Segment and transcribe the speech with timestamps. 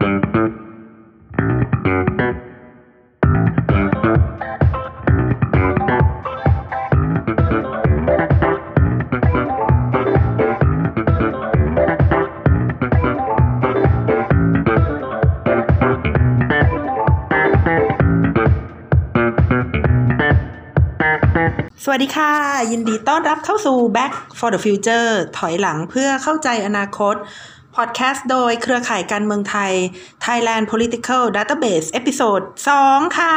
[0.00, 22.32] สวัสดีค่ะ
[22.72, 27.14] ยินดีต้อนรับเข้าสู่ Back for the Future ถอยหลังเพื่อเข้าใจอนาคต
[27.82, 29.72] พอดแคสต์โดยเครือข่ายการเมืองไทย
[30.24, 32.40] Thailand Political Database episode
[32.80, 33.36] 2ค่ะ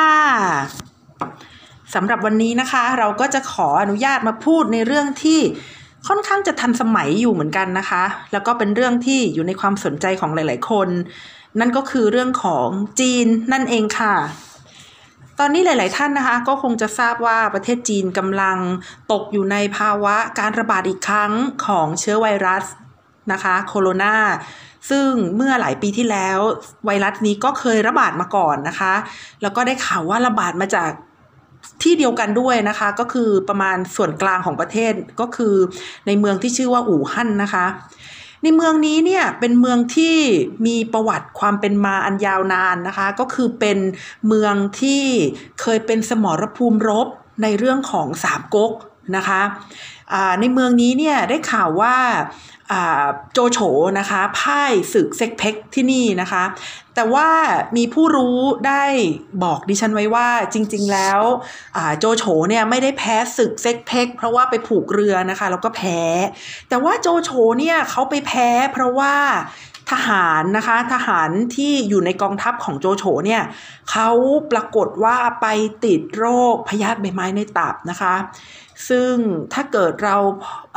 [1.95, 5.39] สำหรับวันนี้นะคะ เราก็จะขออนุญาตมาพูดในเรื่องที่
[6.07, 10.87] ค่อนข้างจะทันสมัยอยู่เหมือนกันนะคะ แล้วก็เป็นเรื่องที่อยู่ในความสนใจของหลาย ๆ คน
[11.59, 12.67] นั่นก็คือเรื่องของ
[12.99, 14.15] จีนนั่นเองค่ะ
[15.39, 18.57] ตอนนี้หลาย ๆ ท่านนะคะ ก็คงจะทราบว่าประเทศจีนกำลัง
[19.11, 21.31] ตกอยู่ในภาวะการระบาดอีกครั้ง
[21.65, 22.65] ของเชื้อไวรัส
[23.33, 24.15] นะคะโคโรนา
[24.89, 26.37] ซึ่งเมื่อหลายปีที่แล้ว
[26.85, 28.93] ไวรัสนี้ก็เคยระบาดมาก่อนนะคะ
[29.41, 30.91] แล้วก็ได้ข่าวว่าระบาดมาจาก
[31.83, 35.55] ที่เดียวกันด้วยนะคะ ก็คือประมาณส่วนกลางของประเทศก็คือ
[36.07, 37.65] ในเมืองที่ชื่อว่าอู่ฮั่นนะคะ
[38.43, 40.15] ในเมืองนี้เนี่ยเป็นเมืองที่
[40.67, 43.77] มีประวัติความเป็นมาอันยาวนานนะคะ ก็คือเป็น
[44.27, 45.03] เมืองที่
[45.61, 47.07] เคยเป็นสมรภูมิรบ
[47.43, 48.71] ในเรื่องของสามก๊ก
[49.15, 49.41] นะคะ
[50.39, 51.95] ในเมืองนี้เนี่ยได้ข่าวว่า
[53.33, 53.59] โจโฉ
[53.99, 56.43] นะคะพ่ายศึกเซ็กเพ็กที่นี่นะคะ
[56.95, 57.29] แต่ว่า
[57.77, 58.83] มีผู้รู้ได้
[59.43, 61.21] บอกดิฉันไว้ว่าจริง ๆ แล้ว
[61.99, 66.01] โจโฉเนี่ยไม่ได้แพ้ศึกเซ็กเพ็กเพราะว่าไปผูกเรือนะคะแล้วก็แพ้
[66.69, 69.13] แต่ว่าโจโฉเนี่ยเขาไปแพ้เพราะว่า
[69.91, 73.43] ทหารนะคะทหารที่อยู่ในกองทัพของโจโฉเนี่ย
[73.91, 74.09] เขา
[74.51, 75.47] ปรากฏว่าไป
[75.85, 78.13] ติดโรคพยาธิใบไม้ในตับนะคะ
[78.89, 79.13] ซึ่ง
[79.53, 80.17] ถ้าเกิดเรา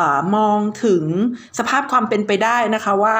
[0.01, 1.05] อามองถึง
[1.59, 3.19] สภาพความเป็นไปได้นะคะว่า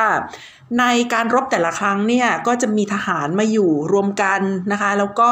[0.81, 4.41] ในการรบแต่ละครั้งเนี่ยก็จะมีทหารมาอยู่รวมกัน
[4.73, 5.31] นะคะ แล้วก็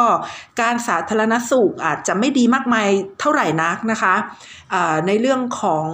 [0.60, 2.88] การสาธารณสุขอาจจะไม่ดีมากมาย
[3.20, 4.14] เท่าไหร่นักนะคะ
[5.06, 5.88] ในเรื่องของ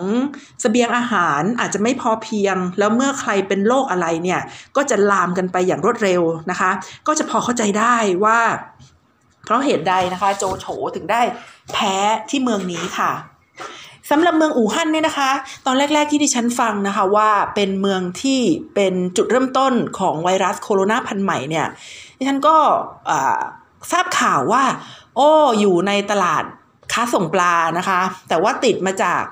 [0.62, 4.41] สเสบียงอาหารอาจจะไม่พอเพียง แล้วเมื่อใครเป็นโรคอะไรเนี่ย
[4.77, 6.71] ก็จะลามกันไปอย่างรวดเร็วนะคะ
[7.06, 8.41] ก็จะพอเข้าใจได้ว่า
[9.44, 10.66] เพราะเหตุใดนะคะ โจโฉ
[10.97, 11.22] ถึงได้
[11.72, 11.94] แพ้
[12.31, 13.12] ที่เมืองนี้ค่ะ
[14.10, 15.30] สำหรับเมืองอู่ฮั่นเนี่ยนะคะ
[15.66, 18.41] ตอนแรก ๆที่ดิฉันฟังนะคะว่าเป็นเมืองที่
[18.74, 21.66] เป็นจุดเริ่มต้นของไวรัสโคโรนาพันธุ์ใหม่เนี่ย
[22.16, 22.56] ดิฉันก็
[23.92, 24.62] ทราบข่าวว่า
[25.16, 25.28] โอ้
[25.60, 26.44] อยู่ในตลาด
[26.92, 29.22] ค้าส่งปลานะคะ แต่ว่าติดมาจาก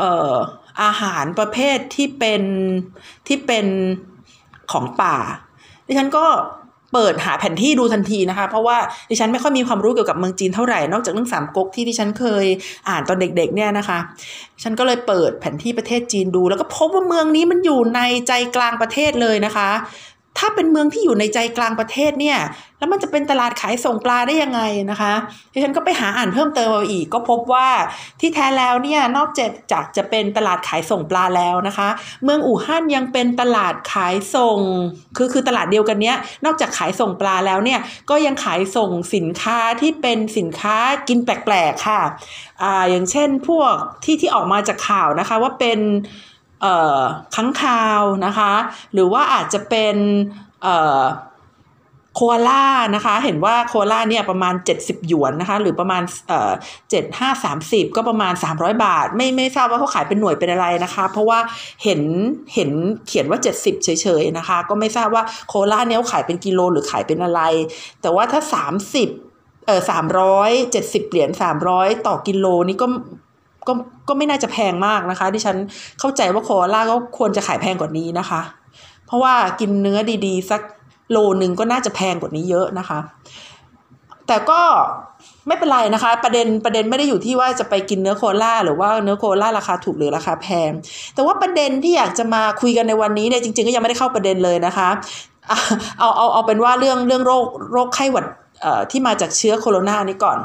[0.00, 0.02] อ
[0.32, 0.34] อ
[0.82, 2.42] อาหารประเภทที่เป็น
[3.26, 3.66] ที่เป็น
[4.72, 5.16] ของป่า
[5.86, 6.26] ดิฉันก็
[6.92, 8.76] เปิดหาแผนที่ดูทันทีนะคะ เพราะว่า
[9.10, 12.46] ดิฉันไม่ค่อยมีความรู้เกี่ยวกับเมืองจีนเท่าไหร่ นอกจากเรื่องสามก๊กที่ดิฉันเคย
[12.88, 13.98] อ่านตอนเด็กๆเนี่ยนะคะ
[14.62, 19.70] ฉันก็เลยเปิดแผนที่ประเทศจีนดู แล้วก็พบว่าเมืองนี้มันอยู่ในใจกลางประเทศเลยนะคะ
[20.38, 22.38] ถ้าเป็นเมืองที่อยู่ในใจกลางประเทศเนี่ย
[22.78, 24.60] แล้วมันจะเป็นตลาดขายส่งปลาได้ยังไง
[24.90, 25.12] นะคะ
[25.52, 27.68] ดิฉันก็ไปหาอ่านเพิ่มเติมเอาอีก ก็พบว่า
[28.20, 31.88] ที่แท้แล้วเนี่ยนอกจากจากจะเป็นตลาดขายส่งปลาแล้วนะคะ
[32.24, 34.58] เมืองอู่ฮั่นยังเป็นตลาดขายส่ง
[35.16, 40.76] คือคือตลาดเดียวกันเนี้ยนอกจากขายส่งปลาแล้วเนี่ยก็ยังขายส่งสินค้าที่เป็นสินค้า
[41.08, 42.02] กินแปลกๆค่ะ
[42.62, 43.74] อ่าอย่างเช่นพวก
[44.04, 45.80] ที่ที่ออกมาจากข่าวนะคะว่าเป็น
[47.34, 48.52] ค้างคาวนะคะ
[48.92, 49.96] หรือว่าอาจจะเป็น
[52.14, 56.52] โคอาล่านะคะ เห็นว่าโคอาล่าเนี่ยประมาณ 70 หยวนนะคะ หรือประมาณเอ่อ
[56.90, 61.38] เจ็ดห้าสามสิบก็ประมาณ 300 บาท ไม่ไม่ทราบว่าเขาขายเป็นหน่วยเป็นอะไรนะคะ เพราะว่า
[61.84, 62.00] เห็น
[62.54, 62.70] เห็น
[63.06, 63.88] เขียนว่า 70 เฉ
[64.20, 67.40] ยๆนะคะ ก็ไม่ทราบว่าโคอาล่าเนี่ยเขาขายเป็นกิโลหรือขายเป็นอะไร
[68.02, 68.40] แต่ว่าถ้า
[69.04, 72.86] 30เออสามร้อยเจ็ดสิบเหรียญสามร้อยต่อกิโลนี่ก็
[73.68, 73.72] ก็
[74.08, 75.56] ก็ไม่น่าจะแพงมากนะคะ ที่ฉัน
[76.00, 78.40] เข้าใจว่าโคอาล่าก็ควรจะขายแพงกว่านี้นะคะ
[79.06, 80.60] เพราะว่ากินเนื้อดีๆ สัก
[81.10, 82.98] โลหนึ่งก็น่าจะแพงกว่านี้เยอะนะคะ
[84.26, 84.60] แต่ก็
[85.46, 90.70] ไม่เป็นไรนะคะ ประเด็นประเด็นไม่ได้อยู่ที่ว่าจะไปกินเนื้อโคล่าหรือว่าเนื้อโคล่าราคาถูกหรือราคาแพง
[91.14, 94.88] แต่ว่าประเด็นที่อยากจะมาคุยกันในวันนี้เนี่ยจริง ๆ ก็ยังไม่ได้เข้าประเด็นเลยนะคะ
[95.98, 98.24] เอาเอาเอาเป็นว่าเรื่องเรื่องโรคโรคไข้หวัด
[98.90, 100.38] ที่มาจากเชื้อโคโรนานี้ก่อน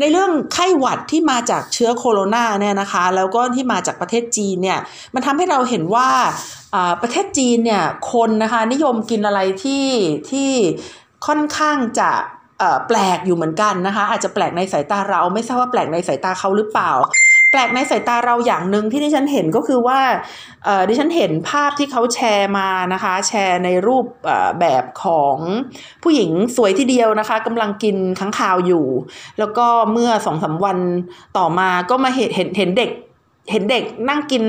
[0.00, 4.78] ในเรื่องไข้หวัดที่มาจากเชื้อโคโรนาเนี่ยนะคะ แล้วก็ที่มาจากประเทศจีนเนี่ย
[5.14, 6.08] มันทำให้เราเห็นว่า
[7.02, 9.86] ประเทศจีนเนี่ยคนนะคะนิยมกินอะไรที่
[10.30, 10.50] ที่
[11.26, 12.10] ค่อนข้างจะ
[12.86, 16.90] แปลกอยู่เหมือนกันนะคะ อาจจะแปลกในสายตาเราไม่ทราบว่าแปลกในสายตาเขาหรือเปล่า
[17.50, 20.00] แปลกในสายตาเราอย่างหนึ่งที่ดิฉันเห็นก็คือว่า
[20.88, 24.06] ดิฉันเห็นภาพที่เขาแชร์มานะคะ แชร์ในรูป
[24.58, 25.36] แบบของ
[26.02, 28.86] ผู้หญิงสวยที่เดียวนะคะกำลังกินข้างคาวอยู่
[29.38, 30.78] แล้วก็เมื่อสองสาวัน
[31.38, 32.90] ต่อมาก็มาเห็นเห็นเห็นเด็ก
[33.52, 34.42] เห็นเด็กนั่งกิน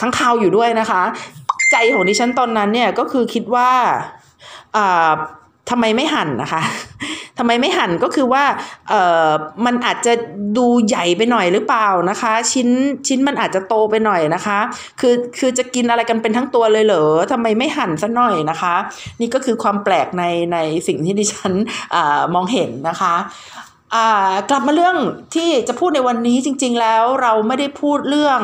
[0.00, 1.02] ข้างคาวอยู่ด้วยนะคะ
[1.72, 3.70] ใจของดิฉันตอนนั้นเนี่ยก็คือคิดว่า
[5.70, 6.62] ทำไมไม่หั่นนะคะ
[7.38, 8.44] ทำไมไม่หั่นก็คือว่า
[8.88, 8.94] เอ
[9.26, 9.30] อ
[9.66, 10.12] มันอาจจะ
[10.58, 12.68] ดูใหญ่ไปหน่อยหรือเปล่านะคะ ชิ้น
[13.06, 14.58] ชิ้นมันอาจจะโตไปหน่อยนะคะ
[15.00, 18.74] คือคือจะกินอะไรกันเป็นทั้งตัวเลยเหรอทำไมไม่หั่นซะหน่อยนะคะ
[19.20, 21.52] นี่ก็คือความแปลกในในสิ่งที่ดิฉัน
[21.94, 21.96] อ
[22.34, 23.14] มองเห็นนะคะ
[24.50, 24.96] กลับมาเรื่อง
[25.34, 28.40] ที่จะพูดในวันนี้จริง ๆ แล้วเราไม่ได้พูดเรื่อง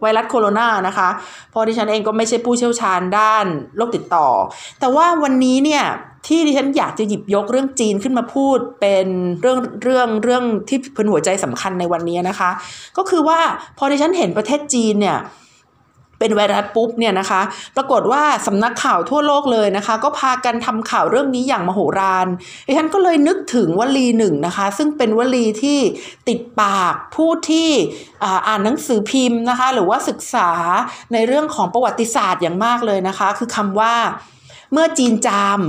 [0.00, 1.08] ไวรัสโคโรนานะคะ
[1.50, 3.46] เพราะดิฉันเองก็ไม่ใช่ผู้เชี่ยวชาญด้าน
[3.76, 4.28] โรคติดต่อ
[4.80, 5.84] แต่ว่าวันนี้เนี่ย
[6.26, 9.06] ที่ดิฉันอยากจะหยิบยกเรื่องจีนขึ้นมาพูดเป็น
[9.40, 12.50] เรื่องเรื่องเรื่องที่เป็นหัวใจสำคัญในวันนี้นะคะ
[12.96, 13.40] ก็คือว่า
[13.78, 15.18] พอดิฉันเห็นประเทศจีนเนี่ย
[16.18, 17.40] เป็นไวรัสปุ๊บเนี่ยนะคะ
[17.76, 22.26] ปรากฏว่าสำนักข่าวทั่วโลกเลยนะคะ ก็พากันทำข่าวเรื่องนี้อย่างมโหฬาร
[22.66, 25.78] ดิฉันก็เลยนึกถึงวลีหนึ่งนะคะ ซึ่งเป็นวลีที่
[26.28, 27.70] ติดปากผู้ที่
[28.46, 30.50] อ่านหนังสือพิมพ์นะคะ หรือว่าศึกษา
[31.12, 33.94] ในเรื่องของประวัติศาสตร์อย่างมากเลยนะคะ คือคำว่า
[34.72, 35.60] เมื่อจีนจาม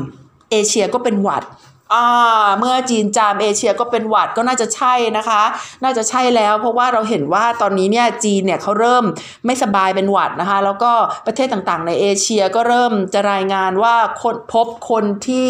[0.52, 1.44] เอเชียก็เป็นหวัด
[1.94, 5.44] อ่าเมื่อจีนจามเอเชียก็เป็นหวัดก็น่าจะใช่นะคะ
[5.84, 9.04] น่าจะใช่แล้ว เพราะว่าเราเห็นว่าตอนนี้เนี่ยจีนเนี่ยเขาเริ่ม
[9.46, 10.92] ไม่สบายเป็นหวัดนะคะ แล้วก็
[11.26, 15.48] ประเทศต่างๆ ในเอเชียก็เริ่มจะรายงานว่าคนพบคนที่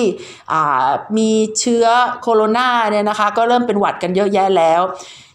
[0.51, 0.87] อ่า
[1.17, 1.85] มีเชื้อ
[2.21, 4.81] โคโรนาเนี่ยนะคะ ก็เริ่มเป็นหวัดกันเยอะแยะแล้ว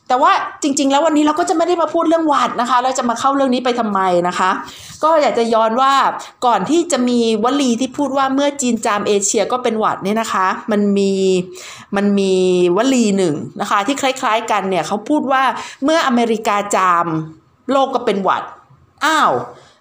[0.08, 0.32] แต่ว่า
[0.62, 4.50] จริง ๆ แล้ววันนี้เราก็จะไม่ได้มาพูดเรื่องวัดนะคะ เราจะมาเข้าเรื่องนี้ไปทำไมนะคะ
[5.02, 5.92] ก็อยากจะย้อนว่า
[6.46, 11.12] ก่อนที่จะมีวลีที่พูดว่าเมื่อจีนจามเอเชียก็เป็นหวัดเนี่ยนะคะ มันมี
[11.96, 12.32] มันมี
[12.76, 15.42] วลีหนึ่งนะคะ ที่คล้าย ๆ กันเนี่ยเขาพูดว่า
[15.84, 17.06] เมื่ออเมริกาจาม
[17.70, 18.42] โลกก็เป็นหวัด
[19.04, 19.32] อ้าว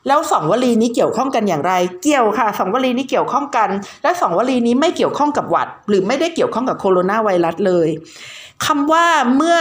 [0.08, 1.74] แล้วสองวลีนี้เกี่ยวข้องกันอย่างไร
[2.04, 3.70] เกี่ยวค่ะสองวลีนี้เกี่ยวข้องกัน
[4.04, 7.90] และสองวลีนี้ไม่เกี่ยวข้องกับหวัด หรือไม่ได้เกี่ยวข้องกับโคโรนาไวรัสเลย
[8.66, 9.58] คำว่าเมื่อ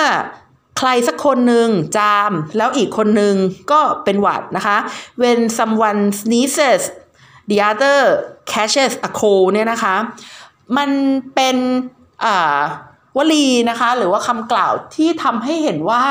[0.82, 3.34] ใครสักคนหนึ่งจาม แล้วอีกคนหนึ่ง
[3.72, 4.76] ก็เป็นหวัดนะคะ
[5.22, 6.82] when someone sneezes
[7.50, 7.98] the other
[8.52, 9.96] catches a cold เนี่ยนะคะ
[10.76, 10.90] มัน
[11.34, 11.56] เป็น
[13.16, 16.04] วลีนะคะ หรือว่าคำกล่าวที่ทำให้เห็นว่า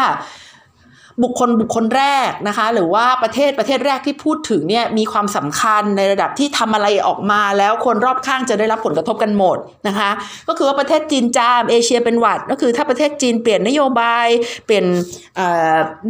[1.23, 9.57] บุคคลบุคคลแรกนะคะ หรือว่าประเทศประเทศแรกที่พูดถึงเนี่ยมีความสำคัญในระดับที่ทำอะไรออกมาแล้วคนรอบข้างจะได้รับผลกระทบกันหมด
[9.87, 10.09] นะคะ
[10.47, 14.27] ก็คือว่าประเทศจีนจามเอเชียเป็นหวัด ก็คือถ้าประเทศจีนเปลี่ยนนโยบาย
[14.65, 14.85] เปลี่ยน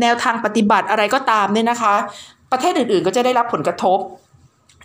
[0.02, 1.96] แนวทางปฏิบัติอะไรก็ตามเนี่ยนะคะ
[2.52, 4.00] ประเทศอื่นๆก็จะได้รับผลกระทบ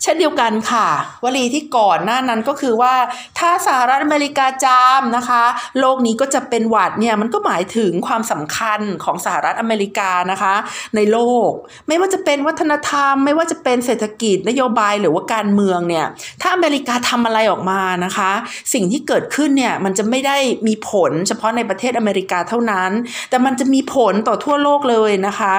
[0.03, 0.89] เช่นเดียวกันค่ะ
[1.25, 2.95] วลีที่ก่อนหน้านั้นก็คือว่า
[3.39, 5.43] ถ้าสหรัฐอเมริกาจามนะคะ
[5.81, 10.55] โลกนี้ก็จะเป็นหวัดเนี่ยมันก็หมายถึงความสำคัญของสหรัฐอเมริกานะคะ
[10.97, 11.19] ในโล
[11.49, 11.51] ก
[11.89, 16.07] ไม่ว่าจะเป็นวัฒนธรรม ไม่ว่าจะเป็นเศรษฐกิจนโยบายหรือว่าการเมืองเนี่ย
[16.43, 18.31] ถ้าอเมริกาทำอะไรออกมานะคะ
[18.73, 20.37] สิ่งที่เกิดขึ้นเนี่ยมันจะไม่ได้
[20.67, 22.91] มีผลเฉพาะในประเทศอเมริกาเท่านั้น
[23.31, 25.57] แต่มันจะมีผลต่อทั่วโลกเลยนะคะ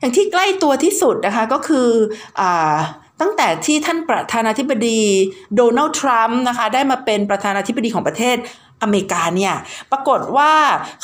[0.00, 1.88] อย่างที่ใกล้ตัวที่สุดนะคะก็คือ
[2.40, 2.76] อ่า
[3.22, 5.00] ตั้งแต่ที่ท่านประธานาธิบดี
[5.56, 8.36] โดนัลด์ทรัมป์นะคะได้มาเป็นประธานาธิบดีของประเทศ
[8.82, 9.54] อเมริกาเนี่ย
[9.92, 10.52] ปรากฏว่า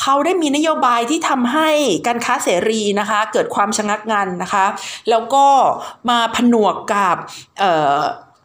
[0.01, 1.71] เขาได้มีนโยบายที่ทำให้
[2.07, 4.67] การค้าเสรีนะคะเกิดความชะงักงันนะคะ
[5.11, 5.45] แล้วก็
[6.11, 7.17] มาผนวกกับ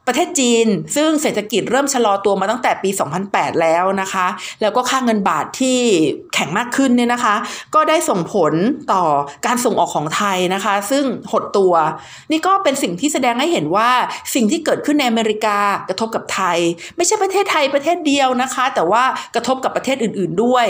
[0.08, 2.90] ประเทศจีน ซึ่งเศรษฐกิจเริ่มชะลอตัวมาตั้งแต่ปี
[3.26, 4.28] 2008 แล้วนะคะ
[4.62, 5.80] แล้วก็ค่าเงินบาทที่
[6.34, 7.36] แข็งมากขึ้นเนี่ยนะคะ
[7.76, 8.54] ก็ได้ส่งผล
[8.94, 9.04] ต่อ
[9.46, 11.74] การส่งออกของไทยนะคะ ซึ่งหดตัว
[12.32, 13.90] นี่ก็เป็นสิ่งที่แสดงให้เห็นว่า
[14.34, 15.58] สิ่งที่เกิดขึ้นในอเมริกา
[15.90, 16.58] กระทบกับไทย
[16.98, 19.04] ไม่ใช่ประเทศไทยประเทศเดียวนะคะ แต่ว่า
[19.36, 20.68] กระทบกับประเทศอื่น ๆด้วย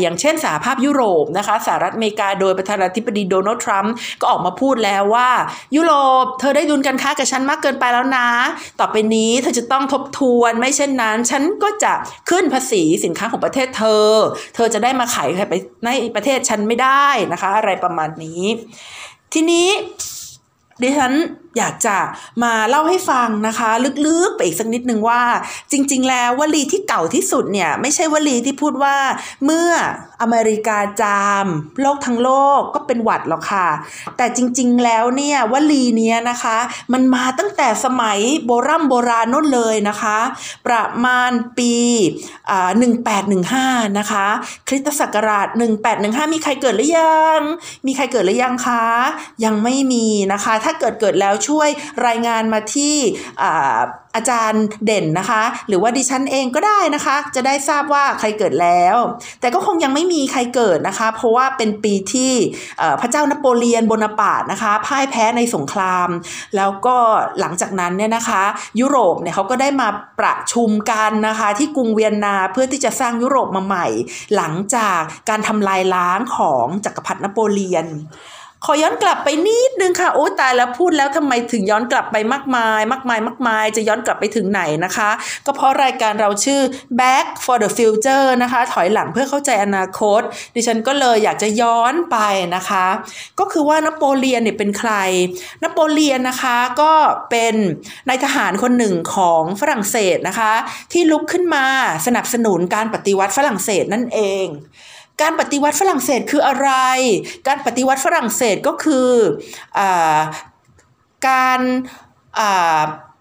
[0.00, 5.30] อย่างเช่นสหภาพยุโรปนะคะสหรัฐอเมริกาโดยประธานาธิบดีโดนัลด์ทรัมป์ก็ออกมาพูดแล้วว่า
[5.76, 5.92] ยุโร
[6.22, 8.28] ปเธอได้ดุลการค้ากับฉันมากเกินไปแล้วนะ
[8.80, 11.92] ต่อไปนี้เธอจะต้องทบทวนไม่เช่นนั้น ฉันก็จะ
[12.30, 14.10] ขึ้นภาษีสินค้าของประเทศเธอ
[14.54, 15.54] เธอจะได้มาขายไป
[15.84, 18.44] ในประเทศฉันไม่ได้นะคะ อะไรประมาณนี้
[19.32, 19.68] ทีนี้
[20.82, 21.12] ดิฉัน
[21.58, 21.96] อยากจะ
[22.42, 23.70] มาเล่าให้ฟังนะคะ
[24.06, 25.22] ลึกๆไปอีกสักนิดนึงว่า
[25.72, 28.96] จริง ๆ แล้ววลีที่เก่าที่สุดเนี่ย ไม่ใช่วลีที่พูดว่า
[29.44, 29.70] เมื่อ
[30.22, 31.46] อเมริกาจาม
[31.80, 33.68] โลกทั้งโลกก็เป็นหวัดหรอกค่ะ
[34.16, 36.56] แต่จริง ๆ แล้วเนี่ยวลีนี้นะคะ
[36.92, 40.18] มันมาตั้งแต่สมัยโบรโบราณนู่นเลยนะคะ
[40.66, 41.74] ประมาณปี
[42.78, 43.66] หนึ่งแปดหนึ่งห้า
[43.98, 44.26] นะคะ
[44.68, 47.40] คริสตศักราชหนึ่งแปดหนึ่งห้ามีใครเกิดหรือยัง
[47.86, 48.84] มีใครเกิดหรือยังคะ
[49.44, 51.68] ยังไม่มีนะคะ ถ้าเกิดเกิดแล้วช่วย
[52.06, 52.96] รายงานมาที่
[54.16, 58.96] อาจารย์เด่นนะคะ หรือว่าดิฉันเองก็ได้นะคะ จะได้ทราบว่าใครเกิดแล้ว
[59.40, 62.32] แต่ก็คงยังไม่มีใครเกิดนะคะ เพราะว่าเป็นปีที่
[63.00, 66.08] พระเจ้านโปเลียนโบนาปาร์ตนะคะพ่ายแพ้ในสงคราม
[66.56, 66.96] แล้วก็
[67.40, 68.42] หลังจากนั้นเนี่ยนะคะ
[68.80, 69.88] ยุโรปเนี่ยเขาก็ได้มา
[70.20, 73.86] ประชุมกันนะคะที่กรุงเวียนนาเพื่อที่จะสร้างยุโรปมาใหม่
[74.36, 77.86] หลังจากการทำลายล้างของจักรพรรดินโปเลียน
[78.66, 85.10] ขอย้อนกลับไปนิดนึงค่ะโอ้ตายแล้วพูดแล้วทำไมถึงย้อนกลับไปมากมาย มากมายมากมาย จะย้อนกลับไปถึงไหนนะคะ
[85.46, 86.60] ก็เพราะรายการเราชื่อ
[87.00, 90.20] Back for the Future นะคะ ถอยหลังเพื่อเข้าใจอนาคต
[90.54, 92.16] ดิฉันก็เลยอยากจะย้อนไป
[92.56, 92.86] นะคะ
[93.40, 94.92] ก็คือว่านโปเลียนเนี่ยเป็นใคร
[95.62, 96.92] นโปเลียนนะคะก็
[97.30, 97.54] เป็น
[98.08, 100.52] นายทหารคนหนึ่งของฝรั่งเศสนะคะ
[100.92, 101.66] ที่ลุกขึ้นมา
[102.06, 104.46] สนับสนุนการปฏิวัติฝรั่งเศสนั่นเอง
[105.20, 106.70] การปฏิวัติฝรั่งเศสคืออะไร
[107.48, 109.10] การปฏิวัติฝรั่งเศสก็คือ
[109.78, 109.80] อ
[111.28, 111.60] การ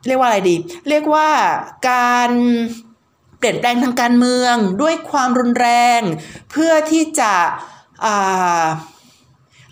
[0.08, 0.56] เรียกว่าอะไรดี
[0.90, 1.30] เรียกว่า
[1.92, 2.32] การ
[3.38, 5.68] เปลี่ยนแปลงทางการเมืองด้วยความรุนแร
[6.00, 6.02] ง
[6.52, 7.34] เพื่อที่จะ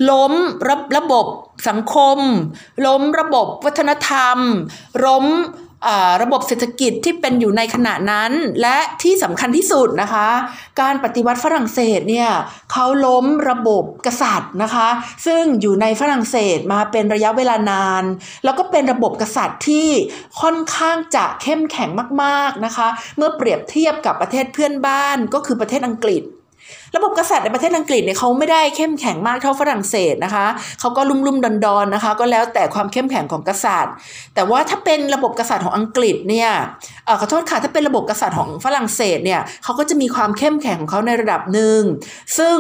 [0.10, 0.34] ล้ม
[0.68, 1.26] ระระบบ
[1.70, 2.18] สังคม
[2.86, 4.38] ล้มระบบวัฒนธรรม
[5.06, 5.26] ล้ม
[6.22, 8.32] ระบบเศรษฐกิจที่เป็นอยู่ในขณะนั้น
[8.62, 10.28] และที่สำคัญที่สุดนะคะ
[10.82, 12.30] การปฏิวัติฝรั่งเศสเนี่ย
[12.72, 14.90] เขาล้มระบบกษัตริย์นะคะ
[15.26, 18.04] ซึ่งอยู่ในฝรั่งเศสมาเป็นระยะเวลานาน
[18.44, 19.90] แล้วก็เป็นระบบกษัตริย์ที่
[20.42, 21.90] ค่อนข้างจะเข้มแข็ง
[22.24, 26.24] มากๆนะคะ เมื่อเปรียบเทียบกับประเทศเพื่อนบ้านก็คือประเทศอังกฤษ
[26.96, 30.46] ระบบกษัตริย์ในประเทศอังกฤษเนี่ยเขาไม่ได้เข้มแข็งมากเท่าฝรั่งเศสนะคะ
[30.80, 33.94] เขาก็ลุ่มลุ่มดอนดอนนะคะ ก็แล้วแต่ความเข้มแข็งของกษัตริย์
[34.36, 36.52] แต่ว่าถ้าเป็นระบบกษัตริย์ของอังกฤษเนี่ย
[37.20, 41.82] ขอโทษค่ะถ้าเป็นระบบกษัตริย์ของฝรั่งเศสเนี่ยเขาก็จะมีความเข้มแข็งของเขาในระดับหนึ่ง
[42.38, 42.58] ซึ่ง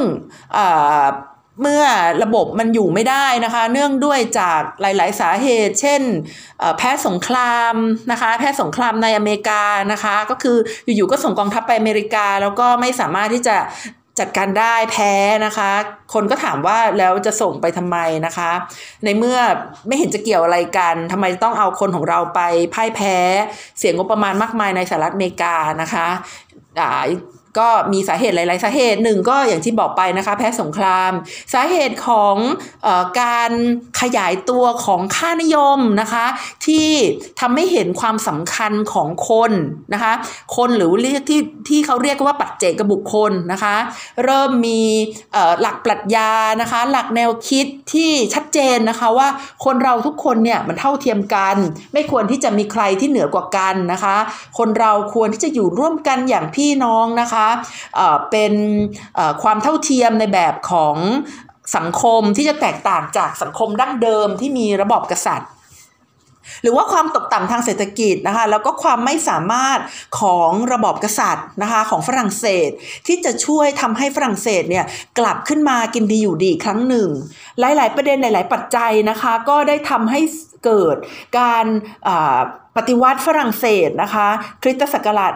[1.63, 1.83] เมื่อ
[2.23, 6.01] ระบบมันอยู่ไม่ได้นะคะ เนื่องด้วยจากหลาย ๆ สาเหตุ เช่น
[6.77, 7.75] แพ้สงคราม
[8.11, 13.55] นะคะ แพ้สงครามในอเมริกานะคะ ก็คืออยู่ ๆ ก็ส่งกองทัพไปอเมริกา แล้วก็ไม่สามารถที่จะ
[14.19, 15.13] จัดการได้แพ้
[15.45, 15.71] นะคะ
[16.13, 18.51] คนก็ถามว่าแล้วจะส่งไปทำไมนะคะ
[19.03, 19.39] ในเมื่อ
[19.87, 22.39] ไม่เห็นจะเกี่ยวอะไรกันทำไมต้องเอาคนของเราไป
[22.73, 23.17] พ่ายแพ้
[23.79, 26.07] เสียงงบประมาณมากมายในสหรัฐอเมริกานะคะ
[27.59, 31.11] ก็มีสาเหตุหลาย ๆ สาเหตุหนึ่งก็อย่างที่บอกไปนะคะแพ้สงคราม
[31.53, 32.35] สาเหตุของ
[32.87, 32.89] อ
[33.21, 33.51] การ
[34.01, 36.25] ขยายตัวของค่านิยมนะคะ
[36.65, 36.89] ที่
[37.39, 39.51] ทำให้เห็นความสำคัญของคน
[39.93, 40.13] นะคะ
[40.55, 43.75] คนหรือเรียกที่ที่เขาเรียกว่าปัจเจกบุคคลนะคะ
[44.25, 44.81] เริ่มมี
[45.61, 49.27] หลักปรัชญานะคะ หลักแนวคิดที่ชัดเจนนะคะว่า
[49.65, 51.55] คนเราทุกคนเนี่ยมันเท่าเทียมกัน
[51.93, 54.15] ไม่ควรที่จะมีใครที่เหนือกว่ากันนะคะ
[54.57, 57.47] คนเราควรที่จะอยู่ร่วมกันอย่างพี่น้องนะคะ
[58.31, 58.53] เป็น
[59.43, 60.95] ความเท่าเทียมในแบบของ
[61.77, 65.49] สังคมที่จะแตกต่างจากสังคมดั้งเดิมที่มีระบอบกษัตริย์
[66.61, 69.79] หรือว่าความตกต่ำทางเศรษฐกิจนะคะแล้วก็ความไม่สามารถ
[70.19, 72.69] ของระบอบกษัตริย์นะคะของฝรั่งเศส
[73.07, 74.85] ที่จะช่วยทำให้ฝรั่งเศสเนี่ย
[75.19, 77.09] กลับขึ้นมากินดีอยู่ดีครั้งหนึ่ง
[77.59, 80.19] หลาย ๆ ประเด็นหลาย ๆ ปัจจัยนะคะก็ได้ทำให้
[80.65, 80.97] เกิด
[81.39, 81.65] การ
[82.77, 84.27] ปฏิวัติฝรั่งเศสนะคะ
[84.61, 85.33] คริสตศักราช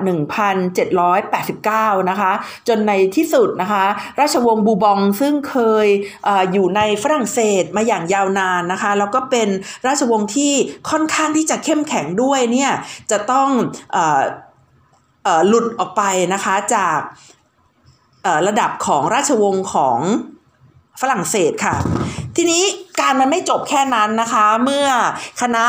[1.24, 2.32] 1789 นะคะ
[2.68, 3.86] จนในที่สุดนะคะ
[4.20, 5.88] ราชวงศ์บูบองซึ่งเคย
[6.28, 9.50] ออยู่ในฝรั่งเศสมาอย่างยาวนานนะคะ แล้วก็เป็น
[9.88, 10.54] ราชวงศ์ที่
[10.90, 12.72] ค่อนข้างที่จะเข้มแข็งด้วยเนี่ย
[13.12, 13.50] จะต้อง
[13.96, 13.98] อ
[15.48, 16.04] หลุดออกไป
[16.34, 17.00] นะคะจาก
[18.48, 20.00] ระดับของราชวงศ์ของ
[21.02, 21.76] ฝรั่งเศสค่ะ
[22.36, 22.64] ทีนี้
[23.00, 24.88] การมันไม่จบแค่นั้นนะคะ เมื่อ
[25.42, 25.66] คณะ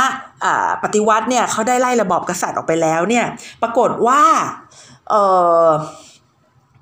[0.83, 3.27] ปฏิวัติเนี่ยเขาได้ไล่ระบอบกษัตริย์ออกไปแล้วเนี่ย
[3.63, 4.23] ปรากฏว่า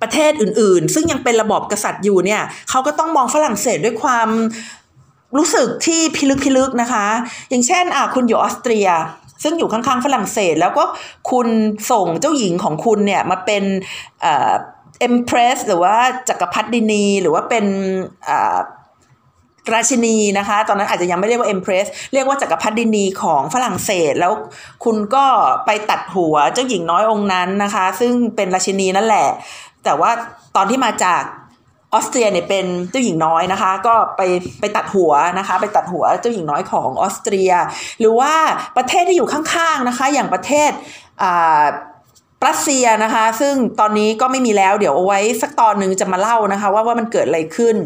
[0.02, 4.28] ประเทศอื่นๆ ซึ่งยังเป็นระบอบกษัตริย์อยู่เนี่ยเขาก็ต้องมองฝรั่งเศสด้วยความ
[5.38, 7.06] รู้สึกที่พิลึกพิลึกนะคะ
[7.50, 8.88] อย่างเช่นอะคุณอยู่ออสเตรีย
[9.42, 10.84] ซึ่งอยู่ข้างๆฝรั่งเศส แล้วก็
[11.30, 11.48] คุณ
[11.90, 13.64] ส่งเจ้าหญิงของคุณเนี่ยมาเป็น
[14.22, 15.96] empress หรือว่า
[16.28, 17.64] จักรพรรดินีหรือว่าเป็น
[19.74, 24.32] ราชินีนะคะ ตอนนั้นอาจจะยังไม่เรียกว่า empress เรียกว่าจักรพรรดินีของฝรั่งเศส แล้ว
[24.84, 25.26] คุณก็
[25.66, 29.28] ไปตัดหัวเจ้าหญิงน้อยองค์นั้นนะคะ ซึ่งเป็นราชินีนั่นแหละ
[29.84, 30.10] แต่ว่า
[30.56, 31.22] ตอนที่มาจาก
[31.94, 34.22] ออสเตรียเนี่ยเป็นเจ้าหญิงน้อยนะคะ ก็ไป
[34.60, 37.52] ไปตัดหัวนะคะ ไปตัดหัวเจ้าหญิงน้อยของออสเตรีย
[38.00, 38.32] หรือว่า
[38.76, 40.70] ประเทศที่อยู่ข้างๆนะคะ อย่างประเทศ
[41.22, 41.64] อ่า
[42.46, 47.76] รัสเซียนะคะ ซึ่งตอนนี้ก็ไม่มีแล้วเดี๋ยวเอาไว้สักตอนหนึ่งจะมาเล่านะคะ ว่าว่ามันเกิดอะไรขึ้น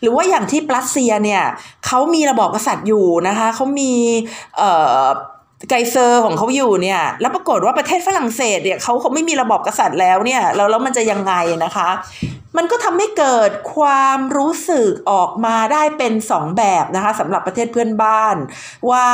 [0.00, 1.42] หรือว่าอย่างที่รัสเซียเนี่ย
[1.86, 3.92] เขามีระบอบกษัตริย์อยู่นะคะเขามี
[4.56, 4.70] เอ่
[5.02, 5.06] อ
[5.70, 11.90] ไกเซอร์ของเขาอยู่เนี่ย แล้วปรากฏว่าประเทศฝรั่งเศสเนี่ยเขาเขาไม่มีระบอบกษัตริย์แล้วเนี่ยแล้วแล้วมันจะยังไงนะคะ
[12.56, 18.36] มันก็ทำให้เกิดความรู้สึกออกมาได้เป็นสองแบบนะคะสำหรับประเทศเพื่อนบ้าน
[18.90, 19.06] ว่า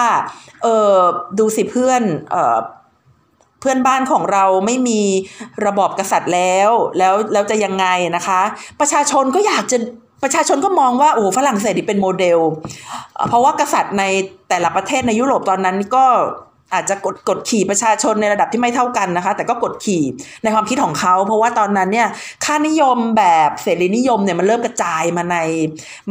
[0.62, 0.96] เออ
[1.38, 2.58] ดูสิเพื่อนเออ
[3.60, 5.00] เพื่อนบ้านของเราไม่มี
[5.66, 7.86] ระบอบกษัตริย์แล้วแล้วแล้วจะยังไง
[8.16, 8.40] นะคะ
[8.80, 9.78] ประชาชนก็อยากจะ
[10.22, 12.38] ประชาชนก็มองว่าโอ้ฝรั่งเศสที่เป็นโมเดล
[13.28, 14.04] เพราะว่ากษัตริย์ใน
[14.48, 16.06] แต่ละประเทศในยุโรปตอนนั้นก็
[16.74, 20.02] อาจจะกดกดขี่ประชาชนในระดับที่ไม่เท่ากันนะคะ แต่ก็กดขี่
[20.42, 22.08] ในความคิดของเขา เพราะว่าตอนนั้นเนี่ย
[22.44, 25.36] ค่านิยมแบบเสรีนิยมเนี่ยมันเริ่มกระจายมาใน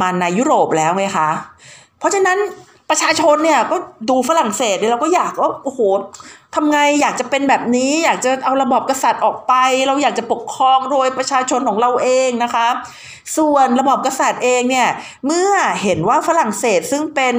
[0.01, 1.29] มาในยุโรปแล้วไงคะ
[1.99, 2.37] เพราะฉะนั้น
[2.89, 3.77] ประชาชนเนี่ยก็
[4.09, 5.79] ดูฝรั่งเศสเนี่ยเราก็อยากว่าโอ้โห
[6.57, 9.53] ทำไงอยากจะเป็นแบบนี้ อยากจะเอาระบอบกษัตริย์ออกไป
[9.87, 12.67] เราอยากจะปกครองโดยประชาชนของเราเองนะคะ
[13.37, 14.87] ส่วนระบอบกษัตริย์เองเนี่ย
[15.25, 15.51] เมื่อ
[15.83, 17.35] เห็นว่าฝรั่งเศสซึ่งเป็น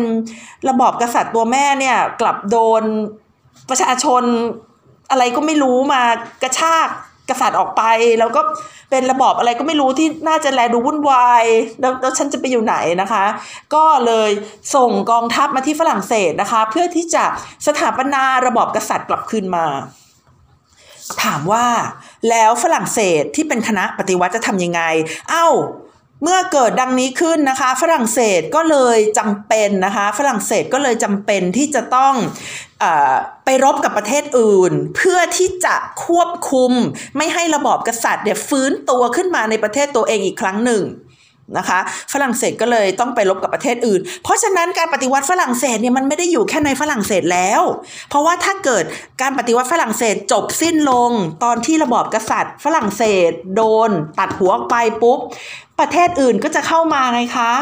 [0.68, 2.82] ระบอบกษัตริย์ตัวแม่เนี่ยกลับโดน
[3.70, 4.22] ประชาชน
[5.10, 6.02] อะไรก็ไม่รู้มา
[6.42, 6.88] กระชาก
[7.30, 7.82] กษัตริย์ออกไป
[8.18, 8.40] แล้วก็
[8.90, 11.44] เป็นระบอบอะไรก็ไม่รู้ที่น่าจะแลดูวุ่นวาย
[11.80, 13.25] แล้วแล้วฉันจะไปอยู่ไหนนะคะ
[13.75, 14.30] ก็เลย
[14.75, 17.25] ส่งกองทัพมาที่ฝรั่งเศสนะคะ เพื่อที่จะ
[17.66, 19.66] สถาปนาระบอบกษัตริย์กลับคืนมา
[21.25, 21.66] ถามว่า
[22.30, 24.82] แล้วฝรั่งเศสที่เป็นคณะปฏิวัติจะทำยังไง
[25.30, 25.47] เอ้า
[26.22, 32.14] เมื่อเกิดดังนี้ขึ้นนะคะ ฝรั่งเศสก็เลยจำเป็นนะคะ ฝรั่งเศสก็เลยจำเป็นที่จะต้อง
[32.82, 32.84] อ
[33.44, 36.72] ไปรบกับประเทศอื่น เพื่อที่จะควบคุม
[37.16, 40.82] ไม่ให้ระบอบกษัตริย์เนี่ยฟื้นตัวขึ้นมาในประเทศตัวเองอีกครั้งหนึ่ง
[41.57, 41.78] นะคะ
[42.12, 47.62] ฝรั่งเศสก็เลยต้องไปรบกับประเทศอื่น เพราะฉะนั้นการปฏิวัติฝรั่งเศสเนี่ยมันไม่ได้อยู่แค่ในฝรั่งเศสแล้ว
[48.09, 48.85] เพราะว่าถ้าเกิด
[49.23, 51.11] การปฏิวัติฝรั่งเศสจบสิ้นลง
[51.45, 55.19] ตอนที่ระบอบกษัตริย์ ฝรั่งเศส โดน ตัดหัวไปปุ๊บ
[55.81, 57.52] ประเทศอื่นก็จะเข้ามาไงคะ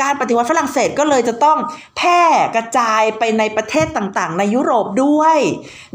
[0.00, 1.58] การปฏิวัติฝรั่งเศสก็เลยจะต้อง
[1.96, 2.22] แพร่
[2.56, 5.38] กระจายไปในประเทศต่างๆ ในยุโรปด้วย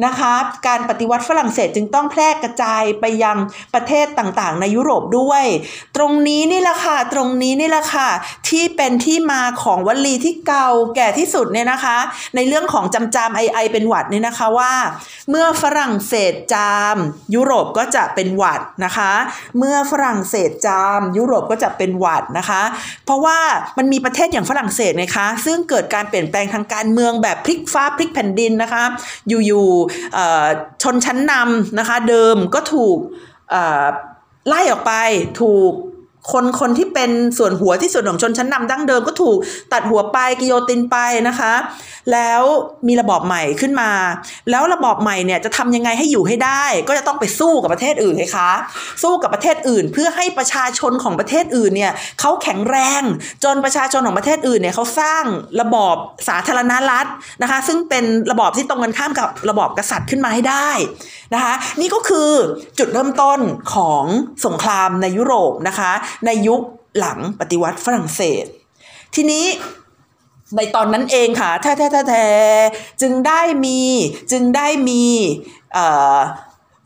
[0.05, 0.33] นะคะ
[0.67, 3.37] การปฏิวัติฝรั่งเศสจึงต้องแพร่กระจายไปยัง
[3.73, 5.43] ประเทศต่างๆ ในยุโรปด้วย
[5.95, 8.09] ตรงนี้นี่แหละค่ะตรงนี้นี่แหละค่ะ
[8.49, 11.97] ที่เป็นที่มาของวลีที่เก่าแก่ที่สุดเนี่ยนะคะ
[12.35, 14.73] ในเรื่องของจำจามไอไอเป็นหวัดเนี่ยนะคะว่า
[15.29, 16.95] เมื่อฝรั่งเศสจาม
[17.35, 19.11] ยุโรปก็จะเป็นหวัดนะคะ
[19.57, 22.61] เมื่อฝรั่งเศสจาม ยุโรปก็จะเป็นหวัดนะคะ
[23.05, 23.39] เพราะว่า
[23.77, 28.83] มันมีประเทศอย่างฝรั่งเศสนะคะ ซึ่งเกิดการเปลี่ยนแปลงทางการเมืองแบบพลิกฟ้าพลิกแผ่นดินนะคะ
[29.27, 32.97] อยู่ๆชนชั้นนำนะคะ เดิมก็ถูก
[34.47, 34.93] ไล่ออกไป
[35.41, 35.71] ถูก
[36.31, 39.37] คนคนที่เป็นส่วนหัวที่ส่วนของชนชั้นนำดั้งเดิมก็ถูก
[39.73, 41.53] ตัดหัวไปกิโยตินไปนะคะ
[42.11, 42.41] แล้ว
[42.87, 43.91] มีระบอบใหม่ขึ้นมา
[44.49, 48.51] แล้วระบอบใหม่เนี่ยจะทำยังไงให้อยู่ให้ได้ ก็จะต้องไปสู้กับประเทศอื่นไงคะ
[49.03, 53.01] สู้กับประเทศอื่น เพื่อให้ประชาชนของประเทศอื่นเนี่ยเขาแข็งแรง
[53.43, 55.23] จนประชาชนของประเทศอื่นเนี่ยเขาสร้าง
[55.61, 55.95] ระบอบ
[56.27, 57.05] สาธารณรัฐ
[57.41, 60.69] นะคะ ซึ่งเป็นระบอบที่ตรงกันข้ามกับระบอบกษัตริย์ขึ้นมาให้ได้
[61.33, 62.29] นะคะนี่ก็คือ
[62.77, 63.39] จุดเริ่มต้น
[63.73, 64.05] ของ
[64.45, 65.91] สงครามในยุโรปนะคะ
[66.25, 66.61] ในยุค
[66.99, 68.45] หลังปฏิวัติฝรั่งเศส
[69.15, 69.45] ทีนี้
[70.55, 72.27] ในตอนนั้นเองค่ะแท้แท้แท้
[73.01, 73.79] จึงได้มี
[74.31, 75.03] จึงได้มี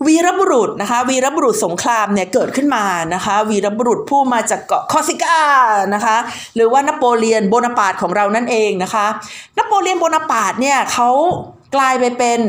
[0.05, 5.39] วีรบุรุษนะคะวีรบุรุษสงครามเนี่ยเกิดขึ้นมานะคะ วีรบุรุษผู้มาจากเกาะคอร์ซิก้า
[5.93, 6.17] นะคะ
[6.55, 9.07] หรือว่านโปเลียนโบนาปาร์ตของเรานั่นเองนะคะ
[9.57, 11.09] นโปเลียนโบนาปาร์ตเนี่ยเขา
[11.75, 12.39] กลายไปเป็น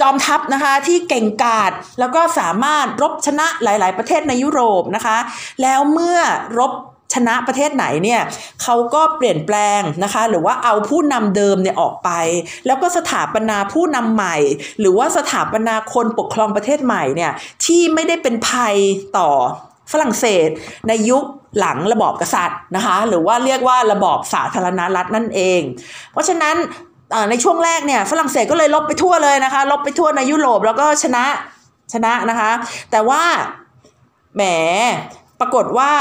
[0.00, 5.18] จอมทัพนะคะที่เก่งกาจแล้วก็สามารถรบชนะหลาย ๆ ประเทศในยุโรปนะคะ
[5.62, 6.18] แล้วเมื่อ
[6.58, 6.72] รบ
[7.14, 8.20] ชนะประเทศไหนเนี่ย
[8.62, 12.10] เขาก็เปลี่ยนแปลงนะคะ หรือว่าเอาผู้นำเดิมเนี่ยออกไป
[12.66, 14.36] แล้วก็สถาปนาผู้นำใหม่
[14.80, 17.32] หรือว่าสถาปนาคนปกครองประเทศใหม่เนี่ย
[17.64, 18.76] ที่ไม่ได้เป็นภัย
[19.18, 19.30] ต่อ
[19.92, 20.48] ฝรั่งเศส
[20.88, 21.24] ในยุค
[21.58, 25.60] หลังระบอบกษัตริย์นะคะ หรือว่าเรียกว่าระบอบสาธารณรัฐนั่นเอง
[26.12, 26.56] เพราะฉะนั้น
[27.30, 31.24] ในช่วงแรกเนี่ยฝรั่งเศสก็เลยลบไปทั่วเลยนะคะ ลบไปทั่วในยุโรปแล้วก็ชนะ
[31.92, 32.50] ชนะนะคะ
[32.90, 33.22] แต่ว่า
[34.36, 34.42] แหม
[35.40, 35.92] ปรากฏว่า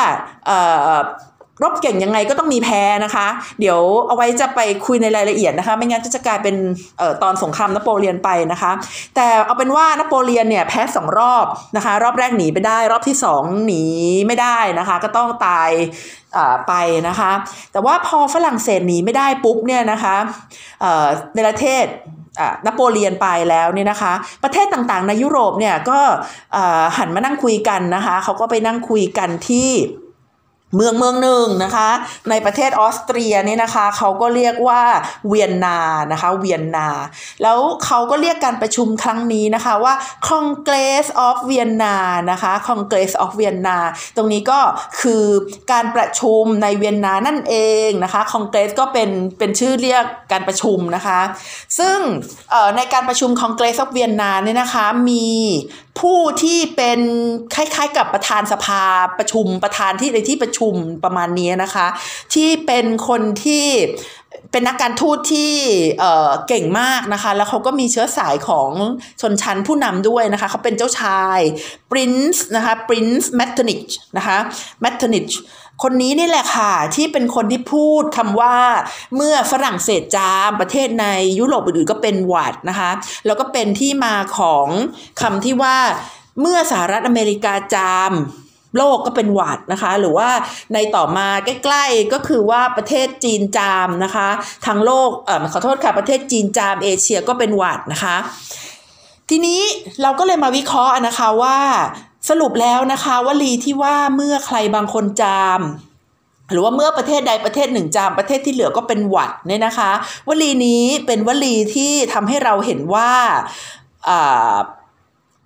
[1.64, 3.28] รบเก่งยังไงก็ต้องมีแพ้นะคะ
[3.60, 6.56] เดี๋ยวเอาไว้จะไปคุยในรายละเอียดนะคะ ไม่งั้นจะกลายเป็น
[7.02, 8.72] ออตอนสงครามนโปเลียนไปนะคะ
[9.16, 13.84] แต่เอาเป็นว่านโปเลียนเนี่ยแพ้สองรอบนะคะ รอบแรกหนีไปได้ รอบที่สองหนี
[14.28, 15.70] ไม่ได้นะคะ ก็ต้องตาย
[16.68, 16.74] ไป
[17.08, 17.32] นะคะ
[17.72, 20.16] แต่ว่าพอฝรั่งเศสหนีไม่ได้ปุ๊บเนี่ยนะคะ
[21.36, 21.86] ในประเทศ
[22.66, 24.14] นโปเลียนไปแล้วเนี่ยนะคะ
[24.44, 26.00] ประเทศต่างๆ ในยุโรปเนี่ยก็
[26.98, 29.70] หันมานั่งคุยกันนะคะเขาก็ไปนั่งคุยกันที่
[30.76, 31.90] เมืองเมืองหนึ่งนะคะ
[32.30, 34.82] ในประเทศออสเตรียเนี่ยนะคะเขาก็เรียกว่า
[35.28, 35.80] เวียนนา
[36.12, 36.88] นะคะเวียนนา
[37.44, 39.94] แล้วเขาก็เรียกการประชุมครั้งนี้นะคะว่า
[40.30, 41.96] Congress of Vienna
[42.32, 43.78] นะคะ Congress of Vienna
[44.16, 44.60] ตรงนี้ก็
[45.02, 45.24] คือ
[45.72, 47.56] การประชุมในเวียนนานั่นเอ
[47.88, 51.20] งนะคะ Congress ก็เป็นเป็นชื่อเรียกการประชุมนะคะ
[51.80, 51.98] ซึ่ง
[52.76, 55.26] ในการประชุม Congress of Vienna เนี่ยนะคะมี
[56.00, 57.00] ผู้ที่เป็น
[57.56, 58.84] คล้ายๆ กับประธานสภา
[59.18, 61.88] ประชุมประธานที่ในที่ประชุมประมาณนี้นะคะ
[62.34, 63.66] ที่เป็นคนที่
[64.52, 65.54] เป็นนักการทูตที่
[66.00, 68.70] เก่งมากนะคะ แล้วเขาก็มีเชื้อสายของ
[69.22, 71.40] ชนชั้นผู้นำด้วยนะคะ เขาเป็นเจ้าชาย
[71.92, 73.86] prince นะคะ prince เมทเทอร์นิช
[74.18, 74.38] นะคะ
[74.82, 75.30] เมทเทอร์นิช
[75.84, 78.58] คนนี้นี่แหละค่ะ ที่เป็นคนที่พูดคำว่า
[79.16, 81.06] เมื่อฝรั่งเศสจามประเทศใน
[81.40, 82.92] ยุโรปอื่นๆก็เป็นหวัดนะคะ
[83.26, 84.68] แล้วก็เป็นที่มาของ
[85.22, 85.78] คำที่ว่า
[86.42, 88.14] เมื่อสหรัฐอเมริกาจาม
[88.78, 90.30] โลกก็เป็นหวัดนะคะ หรือว่า
[90.74, 94.28] ในต่อมาใกล้ๆก็คือว่าประเทศจีนจามนะคะ
[94.66, 98.16] ทางโลกเออขอโทษค่ะประเทศจีนจามเอเชียก็เป็นหวัดนะคะ
[99.30, 99.62] ทีนี้
[100.02, 101.58] เราก็เลยมาวิเคราะห์นะคะว่า
[102.30, 105.62] สรุปแล้วนะคะวลีที่ว่าเมื่อใครบางคนจาม
[106.52, 109.92] หรือว่าเมื่อประเทศใดประเทศหนึ่งจามประเทศที่เหลือก็เป็นหวัดเนี่ยนะคะ
[110.28, 113.12] วลีนี้เป็นวลีที่ทำให้เราเห็นว่า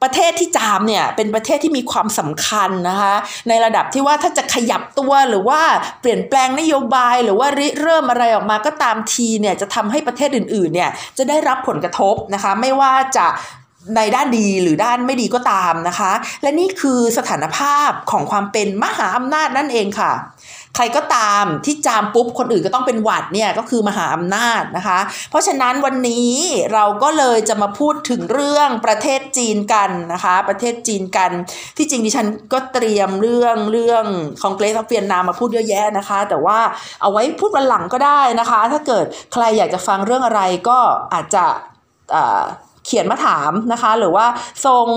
[0.03, 3.13] ประเทศที่จามเนี่ยเป็นประเทศที่มีความสำคัญนะคะ
[3.47, 5.61] ในระดับที่ว่าถ้าจะขยับตัวหรือว่า
[6.01, 13.27] เปลี่ยนแปลงนโยบาย หรือว่าริเริ่มอะไรออกมาก็ตามทีเนี่ยจะทำให้ประเทศอื่นๆเนี่ยจะได้รับผลกระทบนะคะไม่ว่าจะ
[13.95, 16.11] ในด้านดีหรือด้านไม่ดีก็ตามนะคะ
[16.41, 20.11] และนี่คือสถานภาพของความเป็นมหาอำนาจนั่นเองค่ะ
[20.75, 26.31] ใครก็ตามที่จามปุ๊บคนอื่นก็ต้องเป็นหวัดเนี่ยก็คือมหาอำนาจนะคะ เพราะฉะนั้นวันนี้
[26.73, 31.31] เราก็เลยจะมาพูดถึงเรื่องประเทศจีนกันนะคะ ประเทศจีนกัน
[31.77, 34.05] ที่จริงดิฉันก็เตรียมเรื่องเรื่อง
[34.41, 36.59] คองเกรสออฟเวียนนามาพูดเยอะแยะนะคะ แต่ว่า
[37.01, 40.79] เอาไว้พูดวันหลังก็ได้นะคะ ถ้าเกิดใครอยากจะฟังเรื่องอะไรก็
[41.13, 41.45] อาจจะ
[42.89, 44.25] เขียนมาถามนะคะ หรือว่า
[44.65, 44.87] ส่ง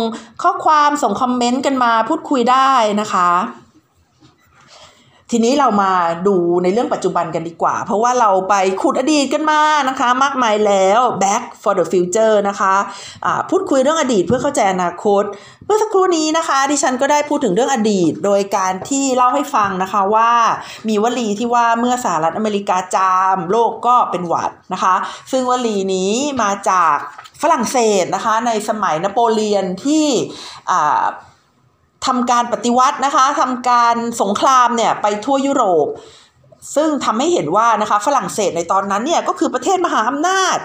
[0.42, 3.30] ข้อความส่งคอมเมนต์กันมาพูดคุยได้นะคะ
[5.34, 5.92] ทีนี้เรามา
[6.26, 15.24] ดูในเรื่องปัจจุบันกันดีกว่า เพราะว่าเราไปขุดอดีตกันมานะคะ มากมายแล้ว back for the future นะคะะพูดคุยเรื่องอดีตเพื่อเข้าใจอนาคต
[15.66, 20.30] เมื่อสักครู่นี้นะคะดิฉันก็ได้พูดถึงเรื่องอดีต โดยการที่เล่าให้ฟังนะคะว่า
[20.88, 24.94] มีวลีที่ว่าเมื่อสหรัฐอเมริกาจาม โลกก็เป็นหวัดนะคะ
[25.32, 26.96] ซึ่งวลีนี้มาจาก
[27.42, 30.06] ฝรั่งเศสนะคะในสมัยนโปเลียนที่
[32.06, 35.86] ทำการปฏิวัตินะคะทำการสงครามเนี่ยไปทั่วยุโรป
[36.76, 40.56] ซึ่งทำให้เห็นว่านะคะฝรั่งเศสในตอนนั้นเนี่ยก็คือประเทศมหาอำนาจ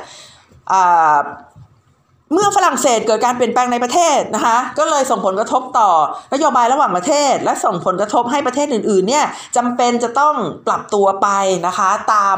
[2.33, 5.89] เมื่อฝรั่งเศสเกิดการเปลี่ยนแปลงในประเทศนะคะก็เลยส่งผลกระทบต่อ
[6.33, 10.35] นโยบายระหว่างประเทศ และส่งผลกระทบให้ประเทศอื่นๆเนี่ยจำเป็นจะต้อง
[10.67, 11.27] ปรับตัวไป
[11.67, 12.37] นะคะตาม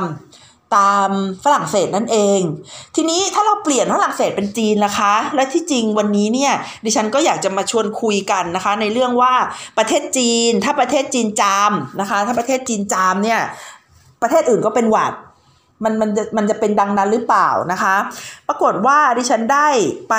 [0.77, 1.09] ตาม
[1.43, 2.41] ฝรั่งเศสนั่นเอง
[2.95, 6.53] ทีนี้ถ้าเราเปลี่ยนฝรั่งเศสเป็นจีนนะคะ และที่จริงวันนี้เนี่ย
[6.85, 9.33] ดิฉันก็อยากจะมาชวนคุยกันนะคะ ในเรื่องว่า
[9.77, 13.39] ประเทศจีน ถ้าประเทศจีนจามนะคะ ถ้าประเทศจีนจามเนี่ย
[14.21, 15.13] ประเทศอื่นก็เป็นหวัด
[15.83, 17.95] มันมันจะมันจะเป็นดังนั้นหรือเปล่านะคะ
[18.47, 19.67] ปรากฏว่าดิฉันได้
[20.09, 20.15] ไป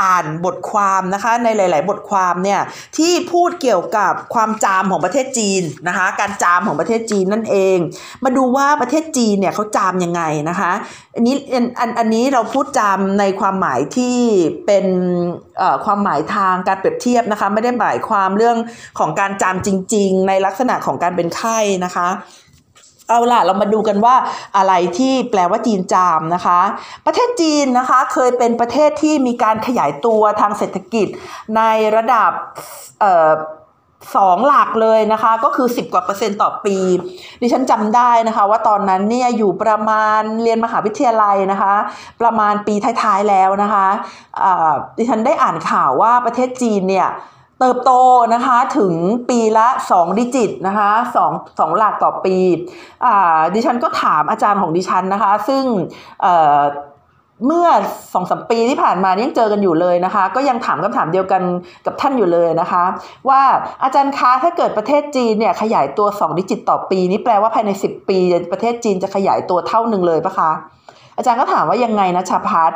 [0.00, 2.60] อ่านบทความนะคะในหลาย ๆ บทความเนี่ย
[2.96, 7.76] ที่พูดเกี่ยวกับความจามของประเทศจีนนะคะการจามของประเทศจีนนั่นเอง
[8.24, 10.72] มาดูว่าประเทศจีนเนี่ยเขาจามยังไงนะคะ
[11.14, 11.34] อันนี้
[11.78, 14.16] อันอันนี้เราพูดจามในความหมายที่
[14.66, 14.86] เป็น
[15.84, 18.56] ความหมายทางการเปรียบเทียบนะคะไม่ได้หมายความเรื่อง
[18.98, 22.08] ของการจามจริง ๆ ในลักษณะของการเป็นไข้นะคะ
[23.08, 24.14] เอาล่ะ เรามาดูกันว่า
[24.56, 26.60] อะไรที่แปลว่าจีนจามนะคะ
[27.06, 31.06] ประเทศจีนนะคะเคยเป็นประเทศที่มีการขยายตัวทางเศรษฐกิจ
[31.56, 31.62] ใน
[31.96, 32.30] ระดับ
[34.16, 36.76] สองหลักเลยนะคะ ก็คือ 10 กว่าเปอร์เซ็นต์ต่อปี
[37.40, 41.74] ดิฉันจำได้นะคะ ว่าตอนนั้นเนี่ยอยู่ประมาณเรียนมหาวิทยาลัยนะคะ
[42.20, 47.08] ประมาณปีท้ายๆแล้วนะคะะดิฉันได้อ่านข่าวว่าประเทศจีนเนี่ย
[47.60, 47.92] เติบโต
[48.34, 48.94] นะคะถึง
[49.30, 52.36] ปีละ 2 ดิจิตนะคะสองสองหลักต่อปี
[53.04, 55.64] อ่าดิฉันก็ถามอาจารย์ของดิฉันนะคะ ซึ่ง
[57.46, 57.66] เมื่อ
[58.14, 61.42] สองสมปีที่ผ่านมายังเจอกันอยู่เลยนะคะ ก็ยังถามคำถามเดียวกัน
[61.86, 62.84] กับท่านอยู่เลยนะคะ
[63.28, 63.42] ว่า
[63.82, 68.18] อาจารย์คะถ้าเกิดประเทศจีนเนี่ยขยายตัว 2 ดิจิตต่อปี นี่แปลว่าภายใน 10 ปี
[68.52, 70.50] ประเทศจีนจะขยายตัวเท่าหนึ่งเลยปะคะ
[71.16, 72.72] อาจารย์ก็ถามว่ายังไงนะชาพัฒ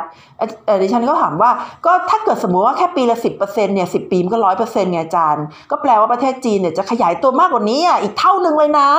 [0.81, 1.51] ดิฉันก็ถามว่า
[1.85, 8.89] ก็ถ้าเกิดสมมติว่าแค่ปีละสิบเปอร์เซ็นต์เนี่ยสิบปีมันก็ร้อยเปอร์เซ็นต์ไงอาจารย์ก็แปลว่าประเทศจีนเนี่ยจะขยายตัวมากกว่านี้อะอีกเท่านึงเลยนะ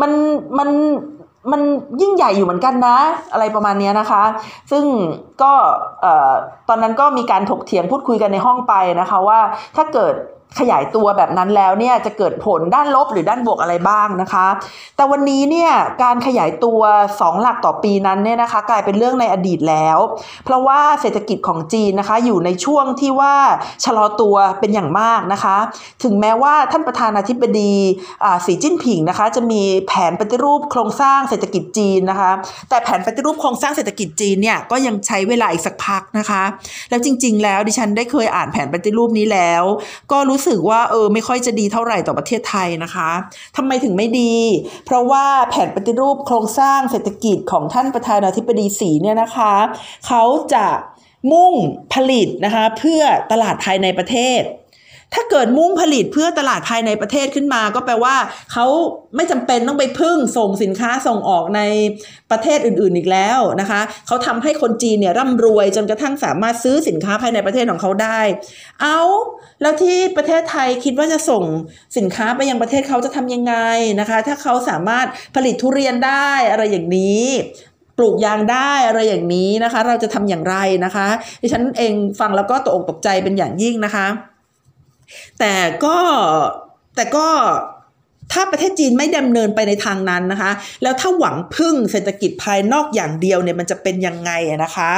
[0.00, 0.10] มัน
[0.58, 0.68] มัน
[1.52, 1.60] มัน
[2.02, 2.98] ยิ่งใหญ่อยู่เหมือนกันนะ
[3.32, 4.22] อะไรประมาณนี้นะคะ
[4.70, 4.84] ซึ่ง
[5.42, 5.52] ก็
[6.68, 9.40] ตอนนั้นก็มีการถกเถียงพูดคุยกันในห้องไปนะคะว่า
[9.76, 10.14] ถ้าเกิด
[10.58, 14.46] ขยายตัวแบบนั้นแล้วเนี่ยจะเกิดผลด้านลบหรือด้านบวกอะไรบ้างนะคะ
[14.96, 15.70] แต่วันนี้เนี่ย
[16.02, 16.80] การขยายตัว
[17.12, 19.98] 2 หลักต่อปีนั้นเนี่ยนะคะกลายเป็นเรื่องในอดีตแล้ว
[20.44, 23.34] เพราะว่าเศรษฐกิจของจีนนะคะอยู่ในช่วงที่ว่า
[23.84, 25.56] ชะลอตัวเป็นอย่างมากนะคะ
[26.04, 27.74] ถึงแม้ว่าท่านประธานาธิบดี
[28.46, 32.30] สีจิ้นผิงนะคะจะมีแผนปฏิรูปโครงสร้างเศรษฐกิจจีนนะคะ
[32.68, 36.42] แต่แผนปฏิรูปโครงสร้างเศรษฐกิจจีนเนี่ยก็ยังใช้เวลาอีกสักพักนะคะ
[36.90, 39.62] แล้วจริง ๆ แล้วดิฉันได้เคยอ่านแผนปฏิรูปนี้แล้ว
[40.12, 43.10] ก็รู้รู้สึกว่าเออไม่ค่อยจะดีเท่าไหร่ต่อประเทศไทยนะคะ
[43.56, 44.34] ทำไมถึงไม่ดี
[44.86, 49.54] เพราะว่าแผนปฏิรูปโครงสร้างเศรษฐกิจของท่านประธานาธิบดีสีเนี่ยนะคะ
[50.06, 50.22] เขา
[50.54, 50.66] จะ
[51.32, 51.54] มุ่ง
[51.94, 54.40] ผลิตนะคะเพื่อตลาดภายในประเทศ
[55.14, 58.16] ถ้าเกิดมุ่งผลิตเพื่อตลาดภายในประเทศขึ้นมา ก็แปลว่า
[58.52, 58.66] เขา
[59.16, 61.60] ไม่จำเป็นต้องไปพึ่งส่งสินค้าส่งออกใน
[62.30, 68.20] ประเทศอื่น ๆอีกแล้วนะคะเขาทำให้คนจีนเนี่ยร่ำรวยจนกระทั่งสามารถซื้อสินค้าภายในประเทศของเขาได้
[68.80, 69.00] เอา
[69.62, 71.44] แล้วที่ประเทศไทยคิดว่าจะส่ง
[71.96, 73.54] สินค้าไปยังประเทศเขาจะทำยังไง
[74.00, 77.24] นะคะ ถ้าเขาสามารถผลิตทุเรียนได้อะไรอย่างนี้
[77.98, 81.08] ปลูกยางได้อะไรอย่างนี้นะคะ เราจะทำอย่างไรนะคะ
[81.42, 84.06] ดิฉันเองฟังแล้วก็ตกอกตกใจเป็นอย่างยิ่งนะคะ
[85.40, 85.96] แต่ก็
[86.96, 87.26] แต่ก็
[88.32, 94.30] ถ้าประเทศจีนไม่ดำเนินไปในทางนั้นนะคะ แล้วถ้าหวังพึ่งเศรษฐกิจภายนอกอย่างเดียวเนี่ยมันจะเป็นยังไง
[94.64, 94.92] นะคะ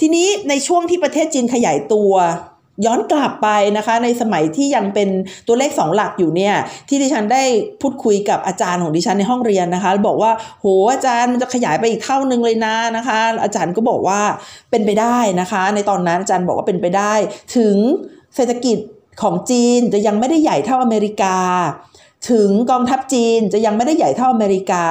[0.00, 2.12] ทีนี้ในช่วงที่ประเทศจีนขยายตัว
[2.86, 5.08] ย้อนกลับไปนะคะ ในสมัยที่ยังเป็น
[5.46, 6.54] ตัวเลขสองหลักอยู่เนี่ย
[6.88, 7.42] ที่ดิฉันได้
[7.80, 14.20] พูดคุยกับอาจารย์ของดิฉันในห้องเรียนนะคะ บอกว่าโหอาจารย์มันจะขยายไปอีกเท่านึงเลยนะนะคะ อาจารย์ก็บอกว่า
[14.70, 17.14] เป็นไปได้นะคะ ในตอนนั้นอาจารย์บอกว่าเป็นไปได้
[17.56, 17.76] ถึง
[18.34, 18.78] เศรษฐกิจ
[19.22, 21.36] ของจีนจะยังไม่ได้ใหญ่เท่าอเมริกา
[22.30, 24.84] ถึงกองทัพจีนจะยังไม่ได้ใหญ่เท่าอเมริกา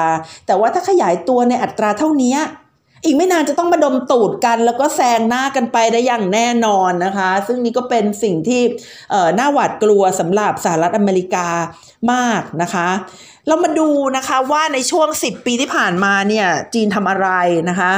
[0.45, 2.38] แต่ว่าถ้าขยายตัวในอัตราเท่านี้
[3.03, 8.61] อีกไม่นานจะต้องมาดมตูดกันแล้วก็แซงหน้ากันไปได้อย่างแน่นอนนะคะ ซึ่งนี่ก็เป็นสิ่งที่
[9.39, 11.47] น่าหวาดกลัวสำหรับสหรัฐอเมริกา
[12.11, 12.89] มากนะคะ
[13.47, 17.29] เรามาดูนะคะว่าในช่วง 10 ปีที่ผ่านมาเนี่ยจีนทำอะไร
[17.69, 17.91] นะคะ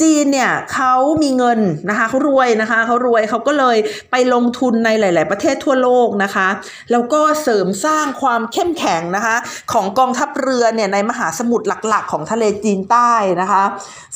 [0.00, 3.76] จีนเนี่ยเขามีเงินนะคะเขารวยนะคะเขารวยเขาก็เลย
[4.10, 6.48] ไปลงทุนในหลาย ๆ ประเทศทั่วโลกนะคะ
[6.90, 9.36] แล้วก็เสริมสร้างความเข้มแข็งนะคะ
[9.72, 13.62] ของกองทัพเรือเนี่ยในมหาสมุทรหลัก ๆ ของทะเลจีนใต้นะคะ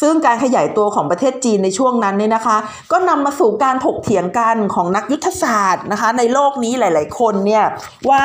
[0.01, 2.57] ซึ่งการขยายตัวของประเทศจีนในช่วงนั้นเนี่ยนะคะ
[2.93, 7.65] ก็นำมาสู่การถกเถียงกันของนักยุทธศาสตร์นะคะ ในโลกนี้หลาย ๆ คนเนี่ย
[8.11, 8.25] ว่า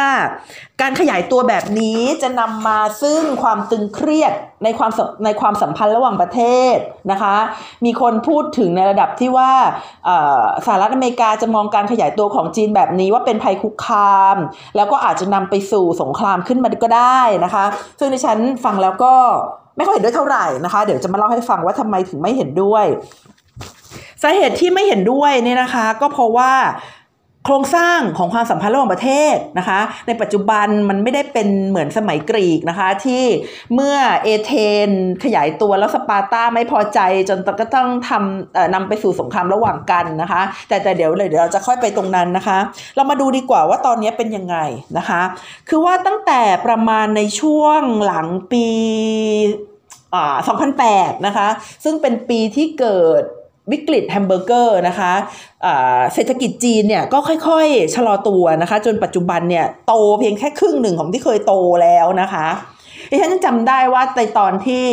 [0.82, 4.34] การขยายตัวแบบนี้จะนำมาซึ่งความตึงเครียด
[4.64, 4.92] ในความ
[5.26, 6.42] ในความสัมพันธ์ระหว่างประเท
[6.74, 6.76] ศ
[7.12, 7.36] นะคะ
[7.86, 9.52] มีคนพูดถึงในระดับที่ว่า
[10.66, 14.38] สหรัฐอเมริกาจะมองการขยายตัวของจีนแบบนี้ว่าเป็นภัยคุกคาม
[14.76, 17.66] แล้วก็อาจจะนำไปสู่สงครามขึ้นมาก็ได้นะคะ
[18.00, 19.14] ซึ่งในฉันฟังแล้วก็
[19.78, 22.86] ไม่ค่อยเห็นด้วยเท่าไหร่นะคะ เดี๋ยวจะมาเล่าให้ฟังว่าทำไมถึงไม่เห็นด้วย
[24.22, 26.52] สาเหตุที่ไม่เห็นด้วยเนี่ยนะคะ ก็เพราะว่า
[27.45, 33.23] โครงสร้างของความสัมพันธ์ระหว่างประเทศนะคะ ในปัจจุบันมันไม่ได้เป็นเหมือนสมัยกรีกนะคะ ที่
[33.73, 34.54] เมื่อเอเธ
[34.88, 34.89] น
[35.23, 36.99] ขยายตัวแล้วสปาร์ตาไม่พอใจ
[37.30, 42.58] จนก็ต้องทำนำไปสู่สงครามระหว่างกันนะคะ แต่แต่เดี๋ยวเลยเดี๋ยวเราจะค่อยไปตรงนั้นนะคะ
[42.95, 44.58] เรามาดูดีกว่าว่าตอนนี้เป็นยังไง
[44.97, 45.21] นะคะ
[45.69, 48.67] คือว่าตั้งแต่ประมาณในช่วงหลังปี
[50.32, 51.47] 2008 นะคะ
[51.84, 53.23] ซึ่งเป็นปีที่เกิด
[53.71, 55.13] วิกฤตแฮมเบอร์เกอร์นะคะ
[56.13, 62.47] เศรษฐกิจจีนเนี่ยก็ค่อยๆ ชะลอตัวนะคะ จนปัจจุบันเนี่ยโตเพียงแค่ครึ่งหนึ่งของที่เคยโตแล้วนะคะ
[63.10, 64.86] ดิฉันจำได้ว่าในตอนที่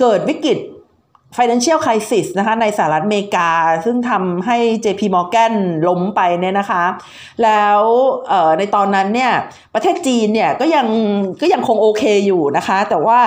[0.00, 0.58] เกิดวิกฤต
[1.36, 3.50] financial crisis นะคะในสหรัฐอเมริกา
[3.84, 5.54] ซึ่งทำให้ JP Morgan
[5.88, 6.84] ล้มไปเนี่ยนะคะ
[7.42, 7.80] แล้ว
[8.58, 9.32] ในตอนนั้นเนี่ย
[9.74, 10.86] ประเทศจีนเนี่ยก็ยัง
[11.40, 13.18] ก็ยังคงโอเคอยู่นะคะ แต่ว่า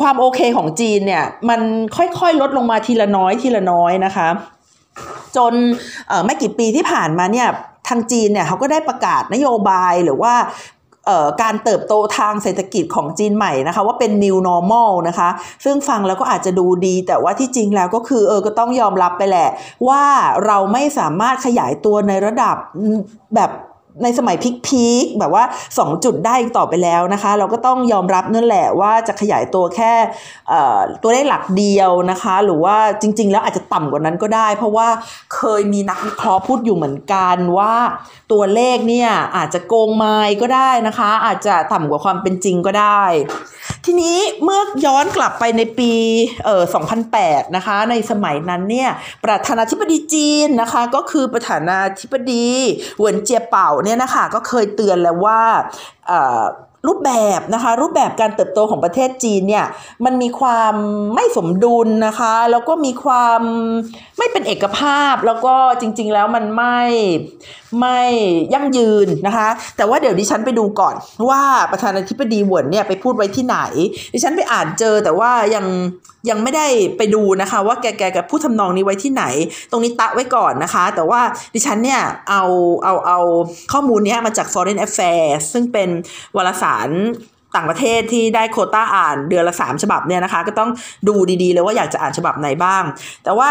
[0.00, 1.60] ความโอเคของจีนเนี่ยมัน
[1.96, 4.28] ค่อยๆลดลงมาทีละน้อยทีละน้อยนะคะ
[5.36, 5.52] จน
[6.24, 7.48] ไม่กี่ปีที่ผ่านมาเนี่ย
[7.88, 10.34] ทางจีนเนี่ยเขาก็ได้ประกาศนโยบายหรือว่า
[11.42, 15.28] การเติบโตทางเศรษฐกิจของจีนใหม่นะคะ ว่าเป็น new normal นะคะ
[15.64, 19.48] ซึ่งฟังแล้วก็อาจจะดูดี แต่ว่าที่จริงแล้วก็คือเออก็ต้องยอมรับไปแหละ
[19.88, 20.02] ว่า
[20.46, 22.56] เราไม่สามารถขยายตัวในระดับ
[23.34, 23.50] แบบ
[24.02, 29.92] ในสมัยพีคๆแบบว่า 2 จุดได้ต่อไปแล้วนะคะ เราก็ต้องยอมรับนั่นแหละว่าจะขยายตัวแค่
[31.02, 34.88] ตัวเลขหลักเดียวนะคะ หรือว่าจริง ๆ แล้วอาจจะต่ำกว่านั้นก็ได้ เพราะว่า
[35.34, 37.74] เคยมีนักวิเคราะห์พูดอยู่เหมือนกันว่า
[38.32, 43.02] ตัวเลขเนี่ยอาจจะโกงไม้ก็ได้นะคะ อาจจะต่ำกว่าความเป็นจริงก็ได้
[43.84, 45.92] ทีนี้เมื่อย้อนกลับไปในปี
[46.44, 46.62] เอ่อ
[47.10, 48.90] 2008 นะคะ ในสมัยนั้นเนี่ย
[49.24, 52.48] ประธานาธิบดีจีนนะคะ ก็คือประธานาธิบดี
[52.98, 55.40] เหวินเจียเป่าเนี่ยนะคะก็เคยเตือนแล้วว่า
[56.88, 59.66] รูปแบบนะคะรูปแบบการเติบโตของประเทศจีนเนี่ย
[60.04, 60.74] มันมีความ
[61.14, 63.40] ไม่สมดุลนะคะแล้วก็มีความ
[64.18, 66.80] ไม่เป็นเอกภาพ แล้วก็จริง ๆ แล้วมันไม่
[67.80, 68.00] ไม่
[68.54, 70.94] ยั่งยืนนะคะแต่ว่าเดี๋ยวดิฉันไปดูก่อน
[71.28, 71.42] ว่า
[71.72, 73.58] ประธานาธิบดีหวนเนี่ยไปพูดไว้ที่ไหน
[74.12, 75.66] ดิฉันไปอ่านเจอแต่ว่ายัง
[76.30, 79.24] ยังไม่ได้ไปดูนะคะว่าแกแกกับพูดทำนองนี้ไว้ที่ไหน
[79.70, 81.20] ตรงนี้ตะไว้ก่อนนะคะ แต่ว่า
[81.54, 82.42] ดิฉันเนี่ยเอา
[82.84, 83.18] เอาเอา
[83.72, 85.88] ข้อมูลนี้มาจาก Foreign Affairs ซึ่งเป็น
[86.36, 86.90] วารสาร
[87.56, 90.70] ต่างประเทศที่ได้โคต้าอ่านเดือนละสามฉบับเนี่ยนะคะ ก็ต้อง
[91.08, 92.82] ดูดีๆเลยว่าอยากจะอ่านฉบับไหนบ้าง
[93.24, 93.48] แต่ว่า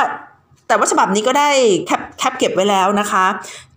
[0.67, 1.49] แต่ว่าฉบับนี้ก็ได้
[1.86, 3.25] แคปแคปเก็บไว้แล้วนะคะ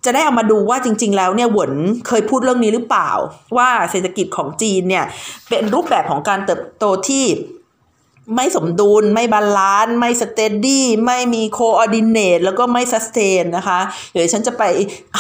[0.05, 1.73] จะได้เอามาดูว่าจริง ๆ แล้วเนี่ยเหวิน
[2.09, 3.11] เคยพูดเรื่องนี้หรือเปล่า
[3.57, 5.05] ว่าเศรษฐกิจของจีนเนี่ย
[5.49, 7.25] เป็นรูปแบบของการเติบโตที่
[8.35, 13.79] ไม่สมดุล ไม่ balance ไม่ steady ไม่มี coordinate แล้วก็ไม่ sustain นะคะ
[14.13, 14.63] เดี๋ยวฉันจะไป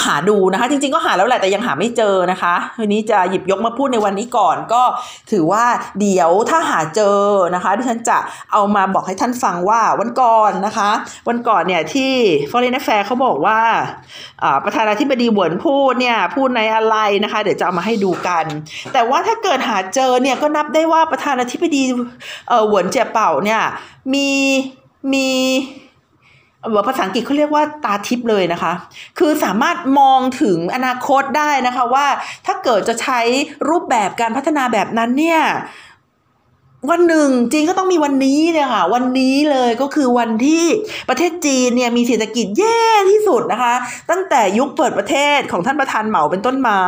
[0.04, 4.82] หาดูนะคะ จริงๆก็หาแล้วแหละแต่ยังหาไม่เจอนะคะวันนี้จะหยิบยกมาพูดในวันนี้ก่อนก็
[5.30, 5.64] ถือว่า
[6.00, 7.20] เดี๋ยวถ้าหาเจอ
[7.54, 8.18] นะคะที่ฉันจะ
[8.52, 10.90] เอามาบอกให้ท่านฟังว่าวันก่อนนะคะ
[11.28, 12.12] วันก่อนเนี่ยที่
[12.50, 13.60] Foreign Affair เขาบอกว่า
[14.64, 18.44] ประธานาธิบดีหวนพูดเนี่ยพูดในอะไรนะคะ เดี๋ยวจะเอามาให้ดูกัน
[18.92, 21.82] แต่ว่าถ้าเกิดหาเจอเนี่ยก็นับได้ว่าประธานาธิบดี
[22.70, 23.62] หวนจียเป่าเนี่ย
[24.14, 24.28] มี
[25.12, 25.28] มี
[26.86, 28.72] ภาษาอังกฤษเขาเรียกว่าตาทิพย์เลยนะคะ
[29.18, 32.06] คือสามารถมองถึงอนาคตได้นะคะว่า
[32.46, 33.20] ถ้าเกิดจะใช้
[33.68, 35.40] รูปแบบการพัฒนาแบบนั้นเนี่ย
[36.90, 40.64] วันหนึ่งจีนก็ต้องมีวันนี้เนี่ยค่ะ วันนี้เลยก็คือวันที่
[41.08, 43.74] ประเทศจีนเนี่ยมีเศรษฐกิจแย่ที่สุดนะคะ
[44.10, 46.78] ตั้งแต่ยุคเปิดประเทศของท่านประธานเหมาเป็นต้นมา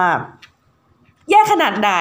[1.30, 1.92] แย่ขนาดไหน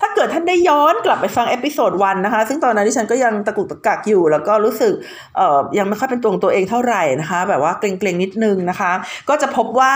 [0.00, 4.92] ถ้าเกิดท่านได้ย้อนกลับไปฟัง episode one นะคะ ซึ่งตอนนั้นที่ฉันก็ยังตะกุกตะกักอยู่ แล้วก็รู้สึก
[5.36, 8.92] เอ่อยังไม่ค่อยเป็นตัวตัวเองเท่าไหร่นะคะ แบบว่าเกรงๆนิดนึงนะคะ
[9.28, 9.94] ก็จะพบว่า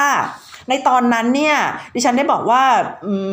[0.70, 1.56] ในตอนนั้นเนี่ย
[1.94, 2.62] ดิฉันได้บอกว่า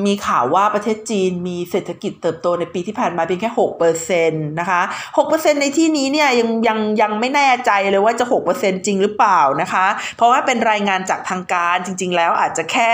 [0.06, 4.82] มีข่าวว่าประเทศจีนมีเศรษฐกิจเติบโตในปีที่ผ่านมาเพียงแค่หกเปอร์เซ็นต์นะคะ
[5.18, 9.86] หกเปอร์เซ็นในที่นี้เนี่ยยังยังยังไม่แน่ใจเลยว่าจะหกเปอร์เซ็นจริงหรือเปล่านะคะ
[10.18, 12.94] เพราะว่าเป็นรายงานจากทางการจริง ๆ แล้วอาจจะแค่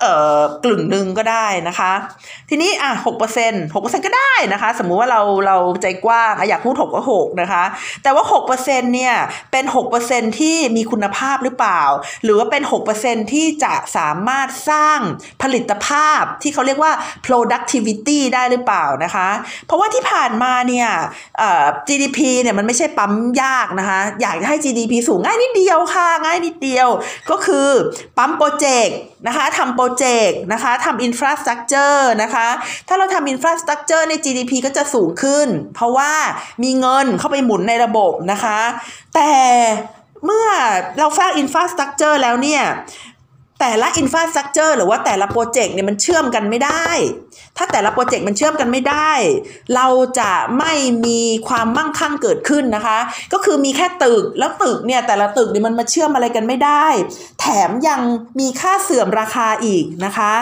[0.00, 1.92] เอ่อกลึ่งหนึ่งก็ได้นะคะ
[2.50, 7.64] ทีนี้อะหกเปอร์เซ็นต์หกเปอร์เซ็นต์ก็ได้นะคะ สมมุติว่าเราเราใจกว้างอยากพูดหกก็หกนะคะ
[8.02, 9.14] แต่ว่าหกเปอร์เซ็นต์เนี่ย
[9.52, 11.82] เป็นหกเปอร์เซ็นต์ที่มีคุณภาพหรือเปล่า
[12.24, 14.98] หรือว่าเป็นหกเปอร์เซ็นต์ที่จะสามารถสร้าง
[15.42, 16.92] ผลิตภาพที่เขาเรียกว่า
[17.26, 19.28] productivity ได้หรือเปล่านะคะ
[19.66, 20.88] เพราะว่าที่ผ่านมาเนี่ย
[21.38, 26.88] เอ่อ GDP เนี่ยมันไม่ใช่ปั๊มยากนะคะ อยากจะให้ GDP สูงง่ายนิดเดียวค่ะง่ายนิดเดียว
[27.30, 27.68] ก็คือ
[28.16, 32.48] ปั๊มโปรเจกต์นะคะทำโปรเจกต์นะคะทำ infrastructure นะคะ
[32.88, 36.12] ถ้าเราทำ infrastructure ใน GDP ก็จะสูงขึ้น เพราะว่า
[36.62, 38.60] มีเงินเข้าไปหมุนในระบบนะคะ
[39.14, 39.32] แต่
[40.24, 40.48] เมื่อ
[40.98, 42.62] เราสร้างอินฟราสตรักเจอร์แล้วเนี่ย
[43.60, 46.88] แต่ละอินฟราสตรักเจอร์หรือว่าแต่ละโปรเจกต์เนี่ยมันเชื่อมกันไม่ได้
[47.56, 49.12] ถ้าแต่ละโปรเจกต์มันเชื่อมกันไม่ได้
[49.74, 49.86] เรา
[50.20, 50.72] จะไม่
[51.06, 52.98] มีความมั่งคั่งเกิดขึ้นนะคะ
[53.32, 56.86] ก็คือมีแค่ตึกแล้วตึกเนี่ยแต่ละตึกเนี่ยมันมาเชื่อมอะไรกันไม่ได้
[57.46, 58.00] ถมยัง
[58.40, 60.32] มีค่าเสื่อมราคาอีกนะคะ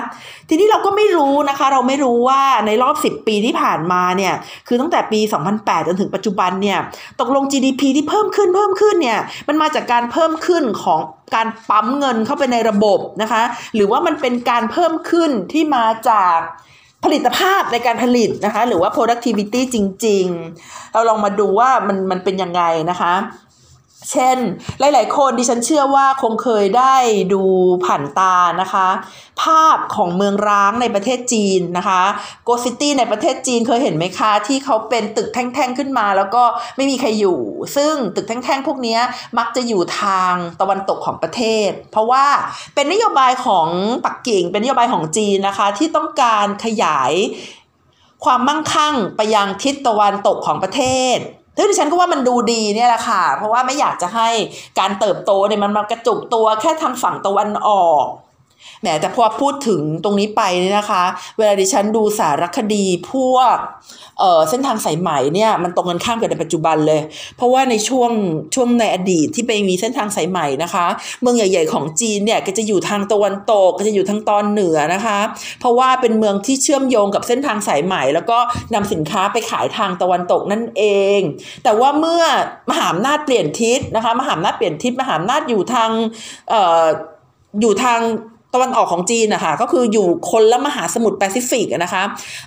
[0.48, 4.34] ทีนี้เราก็ไม่รู้นะคะ เราไม่รู้ว่าในรอบ 10 ปีที่ผ่านมาเนี่ย
[4.68, 5.20] คือตั้งแต่ปี
[5.54, 6.78] 2008 จนถึงปัจจุบันเนี่ย
[7.20, 11.00] ตกลง GDP ที่เพิ่มขึ้นเพิ่มขึ้นเนี่ยมันมาจากการเพิ่มขึ้นของ
[11.34, 13.42] การปั๊มเงินเข้าไปในระบบนะคะ
[13.74, 16.38] หรือว่ามันเป็นการเพิ่มขึ้นที่มาจาก
[17.04, 20.26] ผลิตภาพในการผลิตนะคะ หรือว่า productivity จริง
[20.60, 23.12] ๆ เราลองมาดูว่ามันมันเป็นยังไงนะคะ
[24.10, 24.38] เช่น
[24.80, 26.96] หลาย ๆ คนดิฉันเชื่อว่าคงเคยได้
[27.32, 27.42] ดู
[27.84, 28.88] ผ่านตานะคะ
[29.42, 32.02] ภาพของเมืองร้างในประเทศจีนนะคะ
[32.44, 36.42] โกซิตี้ในประเทศจีนเคยเห็นไหมคะ ที่เขาเป็นตึกแท่ง ๆ ขึ้นมา แล้วก็
[36.76, 37.38] ไม่มีใครอยู่
[37.76, 38.98] ซึ่งตึกแท่ง ๆ พวกนี้
[39.38, 42.26] มักจะอยู่ทางตะวันตกของประเทศ เพราะว่า
[42.74, 43.68] เป็นนโยบายของ
[44.04, 47.12] ปักกิ่ง เป็นนโยบายของจีนนะคะ ที่ต้องการขยาย
[48.24, 50.82] ความมั่งคั่งไปยังทิศตะวันตกของประเท
[51.16, 51.18] ศ
[51.56, 54.28] ซึ่งดิฉันก็ว่ามันดูดีเนี่ยแหละค่ะ เพราะว่าไม่อยากจะให้
[54.78, 58.04] การเติบโตเนี่ยมันมากระจุกตัวแค่ทางฝั่งตะวันออก
[58.84, 61.04] แหมแต่พอพูดถึงตรงนี้ไปเนี่ยนะคะ
[61.38, 63.56] เวลาดิฉันดูสารคดีพวก
[64.20, 67.00] เออเส้นทางสายไหมเนี่ยมันตรงกันข้ามกับในปัจจุบันเลย
[67.36, 68.10] เพราะว่าในช่วง
[68.54, 70.86] ช่วงในอดีตที่ไปมีเส้นทางสายไหมนะคะ
[71.20, 75.18] เมืองใหญ่ ๆ ของจีนเนี่ยก็จะอยู่ทางตะวันตกก็จะอยู่ทางตอนเหนือนะคะ
[75.60, 78.38] เพราะว่าเป็นเมืองที่เชื่อมโยงกับเส้นทางสายไหม แล้วก็
[78.74, 80.82] นำสินค้าไปขายทางตะวันตกนั่นเอ
[81.18, 81.20] ง
[81.64, 82.22] แต่ว่าเมื่อ
[82.70, 85.90] มหาอำนาจเปลี่ยนทิศนะคะมหาอำนาจเปลี่ยนทิศมหาอำนาจอยู่ทาง
[86.50, 86.84] เอ่อ
[87.60, 88.00] อยู่ทาง
[88.54, 92.02] ตะวันออกของจีนนะคะก็คืออยู่คนละมหาสมุทรแปซิฟิกนะคะ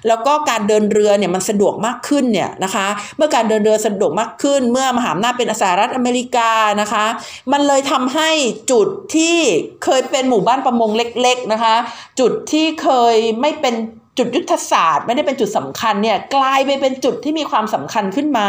[0.08, 7.06] แล้วก็การเดินเรือเนี่ยมันสะดวกมากขึ้นเนี่ยนะคะ เมื่อการเดินเรือสะดวกมากขึ้น เมื่อมหาอำนาจเป็นสหรัฐอเมริกานะคะ
[7.52, 8.30] มันเลยทำให้
[8.72, 9.38] จุดที่
[9.84, 11.76] เคยเป็นหมู่บ้านประมงเล็กๆนะคะ
[12.20, 13.76] จุดที่เคยไม่เป็น
[14.18, 18.48] จุดยุทธศาสตร์ไม่ได้เป็นจุดสำคัญเนี่ยกลายไปเป็นจุดที่มีความสำคัญขึ้นมา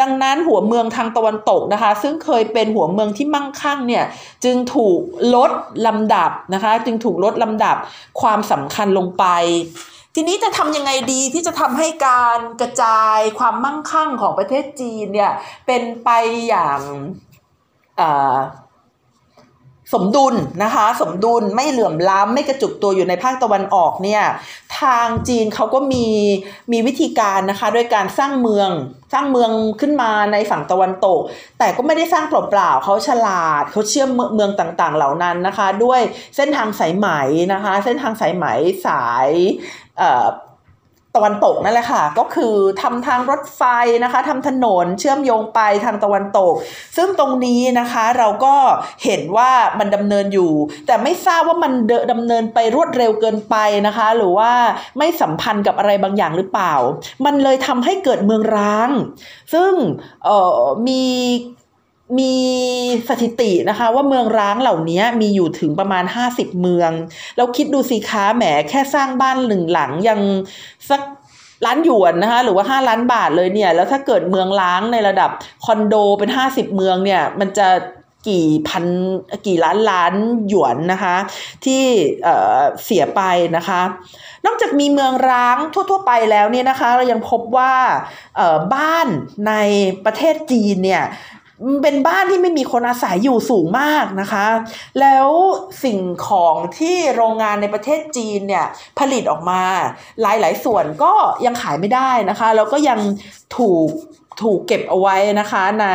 [0.00, 4.04] ดังนั้นหัวเมืองทางตะวันตกนะคะ ซึ่งเคยเป็นหัวเมืองที่มั่งคั่งเนี่ย
[4.44, 4.98] จึงถูก
[5.34, 5.50] ลด
[5.86, 7.76] ลำดับนะคะ จึงถูกลดลำดับ
[8.20, 9.24] ความสำคัญลงไป
[10.14, 15.32] ทีนี้จะทำยังไงดีที่จะทำให้การกระจายความมั่งคั่งของประเทศจีนเนี่ย
[15.66, 16.10] เป็นไป
[16.48, 16.80] อย่าง
[19.94, 24.22] สมดุลนะคะสมดุลไม่เหลื่อมล้ำไม่กระจุกตัวอยู่ในภาคตะวันออกเนี่ย
[24.80, 26.06] ทางจีนเขาก็มี
[26.72, 28.70] มีวิธีการนะคะด้วยการสร้างเมือง
[29.12, 29.50] สร้างเมือง
[29.80, 31.20] ขึ้นมาในฝั่งตะวันตก
[31.58, 36.00] แต่ก็ไม่ได้สร้างเปล่าๆเขาฉลาดเขาเชื่อมเมืองต่างๆเหล่านั้นนะคะ ด้วย
[36.36, 37.08] เส้นทางสายไหม
[37.52, 38.46] นะคะ เส้นทางสายไหม
[38.86, 39.28] สาย
[41.16, 43.62] ตะวันตกนั่นแหละค่ะ ก็คือทำทางรถไฟ
[44.04, 46.54] นะคะทำถนนเชื่อมโยงไปทางตะวันตก
[46.96, 48.54] ซึ่งตรงนี้นะคะเราก็
[49.04, 50.52] เห็นว่ามันดำเนินอยู่
[50.86, 51.72] แต่ไม่ทราบว่ามัน
[52.12, 53.56] ดำเนินไปรวดเร็วเกินไป
[53.86, 54.52] นะคะ หรือว่า
[54.98, 56.74] ไม่สัมพันธ์กับอะไรบางอย่างหรือเปล่า
[57.24, 58.90] มันเลยทำให้เกิดเมืองร้าง
[59.52, 59.72] ซึ่ง
[60.88, 61.04] มี
[62.18, 62.34] มี
[63.08, 66.90] สถิตินะคะ ว่าเมืองร้างเหล่านี้มีอยู่ถึงประมาณ 50 เมือง
[67.36, 70.20] แล้วคิดดูสิคะแหมแค่สร้างบ้านหนึ่งหลังยัง
[70.90, 71.00] สัก
[71.66, 75.30] ล้านหยวนนะคะหรือว่า 5 ล้านบาทเลยเนี่ย แล้วถ้าเกิดเมืองล้างในระดับ
[75.64, 77.68] คอนโดเป็น 50 เมืองเนี่ยมันจะ
[78.28, 78.84] กี่พัน
[79.46, 80.14] กี่ล้านล้าน
[80.48, 81.16] หยวนนะคะ
[81.64, 81.82] ที่
[82.22, 83.22] เเสียไป
[83.56, 83.80] นะคะ
[84.46, 87.74] นอกจากมีเมืองร้างทั่ว ๆ ไปแล้วเนี่ยนะคะ เรายังพบว่า
[88.74, 89.08] บ้าน
[89.48, 89.52] ใน
[90.04, 91.02] ประเทศจีนเนี่ย
[91.82, 94.46] เป็นบ้านที่ไม่มีคนอาศัยอยู่สูงมากนะคะ
[95.00, 95.28] แล้ว
[95.84, 98.66] สิ่งของที่โรงงานในประเทศจีนเนี่ย
[98.98, 99.62] ผลิตออกมา
[100.20, 101.12] หลายๆ ส่วนก็
[101.46, 103.00] ยังขายไม่ได้นะคะ แล้วก็ยัง
[103.56, 103.90] ถูก
[104.42, 105.86] ถูกเก็บเอาไว้นะคะใน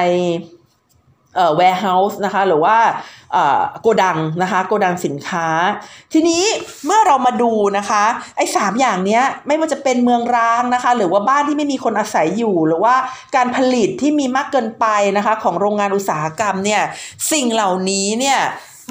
[1.36, 2.78] เอ่อ warehouse นะคะหรือว่า
[3.82, 5.48] โกดังนะคะโกดังสินค้า
[6.14, 6.44] ทีนี้
[6.86, 8.04] เมื่อเรามาดูนะคะ
[8.38, 12.96] ไอ้สามอย่างเนี้ยไม่ว่าจะเป็นเมืองร้างนะคะ หรือว่าบ้านที่ไม่มีคนอาศัยอยู่ หรือว่า
[13.36, 14.86] การผลิตที่มีมากเกินไป
[15.18, 16.82] นะคะของโรงงานอุตสาหกรรมเนี่ย
[17.32, 18.40] สิ่งเหล่านี้เนี่ย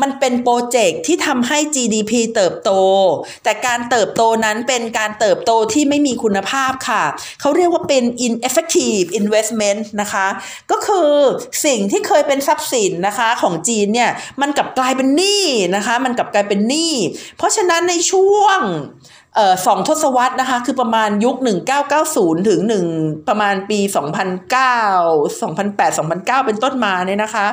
[0.03, 2.71] มันเป็นโปรเจกต์ที่ทำให้ GDP เติบโต
[3.45, 7.05] แต่การเติบโตนั้นเป็นการเติบโตที่ไม่มีคุณภาพค่ะ
[7.41, 10.27] เขาเรียกว่าเป็น ineffective investment นะคะ
[10.71, 11.11] ก็คือ
[11.65, 15.43] สิ่งที่เคยเป็นทรัพย์สินนะคะของจีนเนี่ย มันกลับกลายเป็นหนี้
[15.77, 16.95] นะคะ มันกลับกลายเป็นหนี้
[17.37, 18.61] เพราะฉะนั้นในช่วง
[19.67, 21.37] สองทศวรรษนะคะ คือประมาณยุค
[21.93, 22.61] 1990 ถึง
[22.95, 27.47] 1 ประมาณปี 2009 2008 2009 เป็นต้นมาเนี่ยนะคะ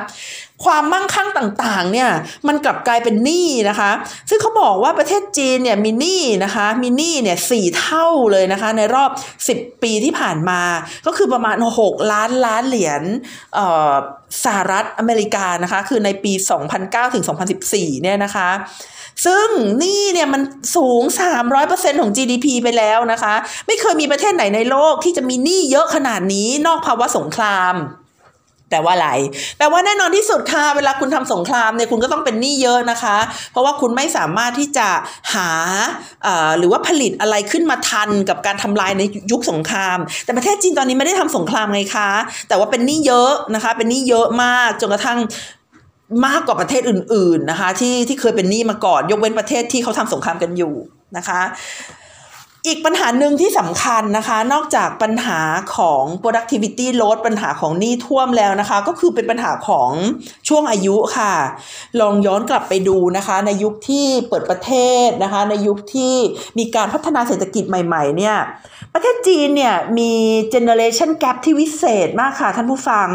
[0.64, 2.10] ความมั่งคั่งต่างๆเนี่ย
[2.48, 3.90] มันกลับกลายเป็นหนี้นะคะ
[4.30, 9.10] ซึ่งเขาบอกว่าประเทศจีนเนี่ยมีหนี้นะคะมีหนี้เนี่ยสี่เท่าเลยนะคะ ในรอบ
[9.50, 10.62] 10 ปีที่ผ่านมา
[11.06, 13.02] ก็คือประมาณ 6 ล้านล้านเหรียญ
[14.44, 16.32] สหรัฐอเมริกานะคะ คือในปี
[16.74, 17.24] 2009 ถึง
[17.62, 18.50] 2014 เนี่ยนะคะ
[19.26, 19.46] ซึ่ง
[19.82, 20.42] นี่เนี่ยมัน
[20.76, 21.02] สูง
[21.52, 23.34] 300%ของ GDP ไปแล้วนะคะ
[23.66, 27.74] ไม่เคยมีประเทศไหนในโลกที่จะมีหนี้เยอะขนาดนี้นอกภาวะสงคราม
[28.70, 29.10] แต่ว่าอะไร
[29.58, 33.16] แต่ว่าแน่นอนที่สุดค่ะ เวลาคุณทำสงครามเนี่ยคุณก็ต้องเป็นหนี้เยอะนะคะ
[33.52, 34.88] เพราะว่าคุณไม่สามารถที่จะ
[35.34, 35.50] หา
[36.58, 42.10] หรือว่าผลิตอะไรขึ้นมาทันกับการทำลายในยุคสงคราม แต่ประเทศจีนตอนนี้ไม่ได้ทำสงครามไงคะ
[42.48, 45.18] แต่ว่าเป็นหนี้เยอะนะคะ เป็นหนี้เยอะมากจนกระทั่ง
[46.26, 50.74] มากกว่าประเทศอื่น ๆนะคะ ที่ที่เคยเป็นหนี้มาก่อน ยกเว้นประเทศที่เขาทำสงครามกันอยู่
[51.16, 51.40] นะคะ
[52.66, 55.40] อีกปัญหาหนึ่งที่สำคัญนะคะ นอกจากปัญหา
[55.76, 59.90] ของ productivity load ปัญหาของหนี้ท่วมแล้วนะคะ ก็คือเป็นปัญหาของ
[60.48, 61.34] ช่วงอายุค่ะ
[62.00, 64.72] ลองย้อนกลับไปดูนะคะ ในยุคที่เปิดประเท
[65.06, 66.14] ศนะคะ ในยุคที่
[66.58, 68.36] มีการพัฒนาเศรษฐกิจใหม่ๆเนี่ย
[68.94, 70.12] ประเทศจีนเนี่ยมี
[70.54, 73.08] generation gap ที่วิเศษมากค่ะท่านผู้ฟัง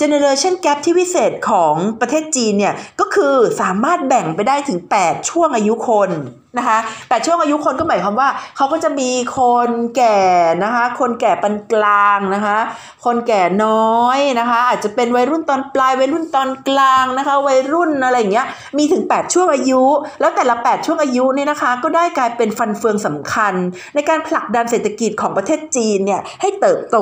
[0.00, 6.10] generation gap ที่วิเศษของประเทศจีนเนี่ยก็คือสามารถแบ่งไปได้ถึง 8 ช่วงอายุคน
[6.56, 6.78] นะคะ
[7.08, 10.20] แต่ช่วงอายุคนก็หมายความว่าเขาก็จะมีคนแก่
[10.64, 12.58] นะคะ คนแก่ปานกลางนะคะ
[13.04, 18.46] คนแก่น้อยนะคะ อาจจะเป็นวัยรุ่นตอนปลายวัยรุ่นตอนกลางนะคะ วัยรุ่นอะไรอย่างเงี้ย
[18.78, 19.82] มีถึง 8 ช่วงอายุ
[20.20, 23.54] แล้วแต่ละ 8 ช่วงอายุนี่นะคะ ก็ได้กลายเป็นฟันเฟืองสำคัญ
[23.94, 26.98] ในการผลักดันเศรษฐกิจของประเทศจีนเนี่ยให้เติบโต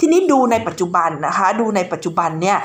[0.00, 2.58] ทีนี้ดูในปัจจุบันนะคะ ดูในปัจจุบันเนี่ย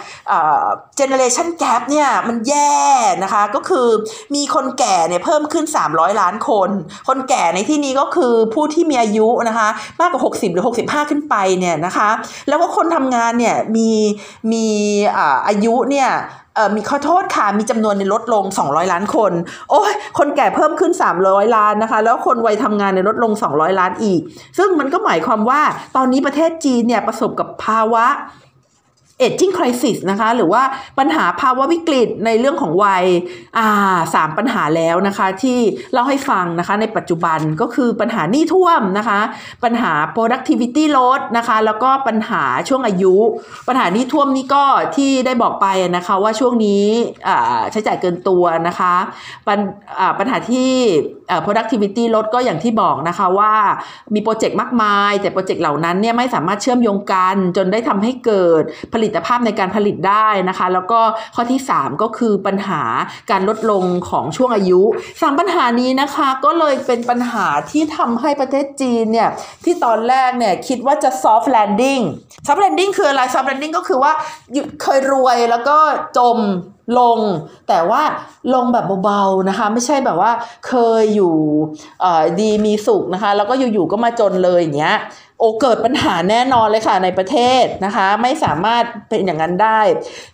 [0.95, 2.77] เจเนเรชันแกรเนี่ยมันแย่
[3.23, 3.87] นะคะ ก็คือ
[4.35, 6.69] มีคนแก่เนี่ยเพิ่มขึ้น300 ล้านคน
[7.07, 9.69] คนแก่ในที่นี้ก็คือผู้ที่มีอายุนะคะ
[9.99, 12.09] มากกว่า 60 หรือ 65 ขึ้นไปเนี่ยนะคะ
[12.47, 13.89] แล้วก็คนทำงานเนี่ยมี
[14.51, 14.65] มี
[15.47, 16.09] อายุเนี่ย
[16.75, 19.31] มีข้อโทษค่ะ มีจำนวนในลดลง 200 ล้านคน
[19.69, 20.91] โอ้ยคนแก่เพิ่มขึ้น
[21.23, 24.21] 300 ล้านนะคะ แล้วคนวัยทำงานในลดลง 200 ล้านอีก
[24.57, 25.61] ซึ่งมันก็หมายความว่า
[25.95, 28.05] ตอนนี้ประเทศจีนเนี่ยประสบกับภาวะ
[29.19, 30.63] เอจจิ้งคริสิสนะคะ หรือว่า
[30.99, 33.05] ปัญหาภาวะวิกฤตในเรื่องของวัย
[33.57, 35.57] อ่าสามปัญหาแล้วนะคะ ที่
[35.93, 39.19] เล่าให้ฟังนะคะ ในปัจจุบันก็คือปัญหาหนี้ท่วมนะคะ
[39.63, 43.15] ปัญหา productivity load นะคะ แล้วก็ปัญหาช่วงอายุ
[43.67, 44.63] ปัญหาหนี้ท่วมนี่ก็
[44.95, 45.67] ที่ได้บอกไป
[45.97, 46.85] นะคะว่าช่วงนี้
[47.27, 48.93] อ่าใช้จ่ายเกินตัวนะคะ
[49.47, 49.59] ปัญ
[49.99, 50.69] อ่าปัญหาที่
[51.45, 53.53] productivity ลดก็อย่างที่บอกนะคะว่า
[54.13, 58.63] มีโปรเจกต์มากมาย แต่โปรเจกต์เหล่านั้นเนี่ยไม่สามารถเชื่อมโยงกัน จนได้ทำให้เกิด
[58.93, 60.99] ผลิสิทธิภาพในการผลิตได้นะคะ แล้วก็
[61.35, 62.81] ข้อที่ 3 ก็คือปัญหา
[63.31, 64.81] การลดลงของช่วงอายุ
[65.21, 69.29] สามปัญหานี้นะคะก็เลยเป็นปัญหาที่ทำให้ประเทศจีนเนี่ย
[69.63, 72.03] ที่ตอนแรกเนี่ยคิดว่าจะ soft landing
[72.47, 74.11] soft landing คืออะไร soft landing ก็คือว่า
[74.83, 75.77] เคยรวยแล้วก็
[76.17, 76.37] จม
[76.99, 77.19] ลง
[77.67, 78.01] แต่ว่า
[78.53, 80.31] ลงแบบเบาๆนะคะ ไม่ใช่แบบว่า
[80.67, 81.35] เคยอยู่
[82.39, 84.97] ดีมีสุขนะคะ แล้วก็อยู่ๆก็มาจนเลยอย่างเงี้ย
[85.39, 89.81] โอเกิดปัญหาแน่นอนเลยค่ะในประเทศนะคะ ไม่สามารถเป็นอย่างนั้นได้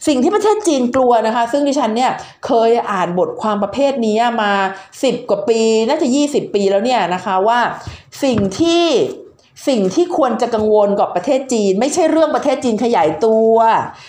[0.08, 2.12] สิ่งที่ประเทศจีนกลัวนะคะ ซึ่งดิฉันเนี่ย
[2.46, 4.54] เคยอ่านบทความประเภทนี้มา
[4.94, 7.60] 10 กว่าปี น่าจะ 20 ปีแล้วเนี่ยนะคะว่า
[8.24, 8.84] สิ่งที่
[9.68, 13.56] สิ่งที่ควรจะกังวลกับประเทศจีน ไม่ใช่เรื่องประเทศจีนขยายตัว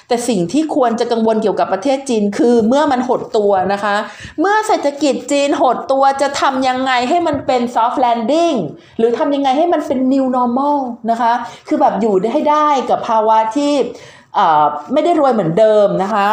[0.09, 3.97] แต่สิ่งที่ควรจะกังวลเกี่ยวกับประเทศจีนคือเมื่อมันหดตัวนะคะ
[4.41, 8.57] เมื่อเศรษฐกิจจีนหดตัวจะทำยังไงให้มันเป็น soft landing
[8.99, 10.79] หรือทำยังไงให้มันเป็น new normal
[11.11, 11.33] นะคะ
[11.69, 13.73] คือแบบอยู่ให้ได้กับภาวะที่
[14.93, 16.29] ไม่ได้รวยเหมือนเดิมนะคะ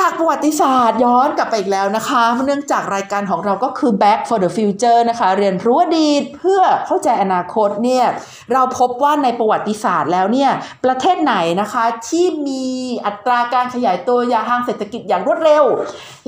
[0.00, 8.04] จากประวัติศาสตร์ย้อนกลับไปอีกแล้วนะคะ เนื่องจากรายการของเราก็คือ Back for the Future นะคะ เรียนรู้อดีตเพื่อเข้าใจอนาคตเนี่ย
[8.52, 10.50] เราพบว่าในประวัติศาสตร์แล้วเนี่ย
[10.84, 12.64] ประเทศไหนนะคะที่มี
[13.06, 15.64] อัตราการขยายตัวยาทางเศรษฐกิจอย่างรวดเร็ว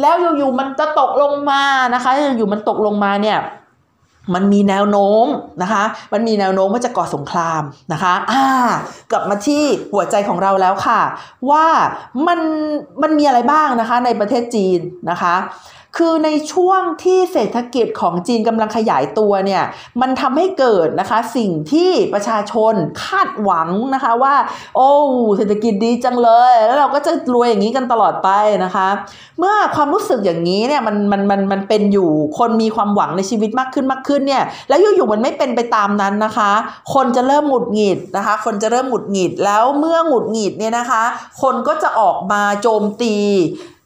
[0.00, 1.62] แล้วอยู่ๆมันจะตกลงมา
[1.94, 3.38] นะคะอยู่ๆมันตกลงมาเนี่ย
[4.34, 5.26] มันมีแนวโน้ม
[5.62, 7.62] นะคะ มันมีแนวโน้มว่าจะก่อสงคราม
[7.92, 8.44] นะคะ อ่า
[9.10, 9.62] กลับมาที่
[9.92, 11.00] หัวใจของเราแล้วค่ะ
[11.50, 11.66] ว่า
[12.26, 12.40] มัน
[13.02, 15.34] มันมีอะไรบ้างนะคะในประเทศจีนนะคะ
[15.96, 19.62] คือในช่วงที่เศรษฐกิจของจีนกำลังขยายตัวเนี่ย
[20.00, 22.74] มันทำให้เกิดนะคะสิ่งที่ประชาชน
[23.04, 24.34] คาดหวังนะคะว่า
[24.76, 24.90] โอ้
[25.36, 28.28] เศรษฐกิจดีจังเลย แล้วเราก็จะรวยอย่างนี้กันตลอดไป
[28.64, 28.88] นะคะ
[29.38, 36.50] เมื่อความรู้สึกอย่างนี้เนี่ยมันมันมันมันเป็นอยู่คนมีความหวังในชีวิตมากขึ้นมากขึ้นเนี่ยแล้วอยู่ๆมันไม่เป็นไปตามนั้นนะคะ
[36.94, 41.02] คนจะเริ่มหงุดหงิดนะคะ คนจะเริ่มหงุดหงิดแล้วเมื่อหงุดหงิดเนี่ยนะคะ
[41.42, 43.14] คนก็จะออกมาโจมตี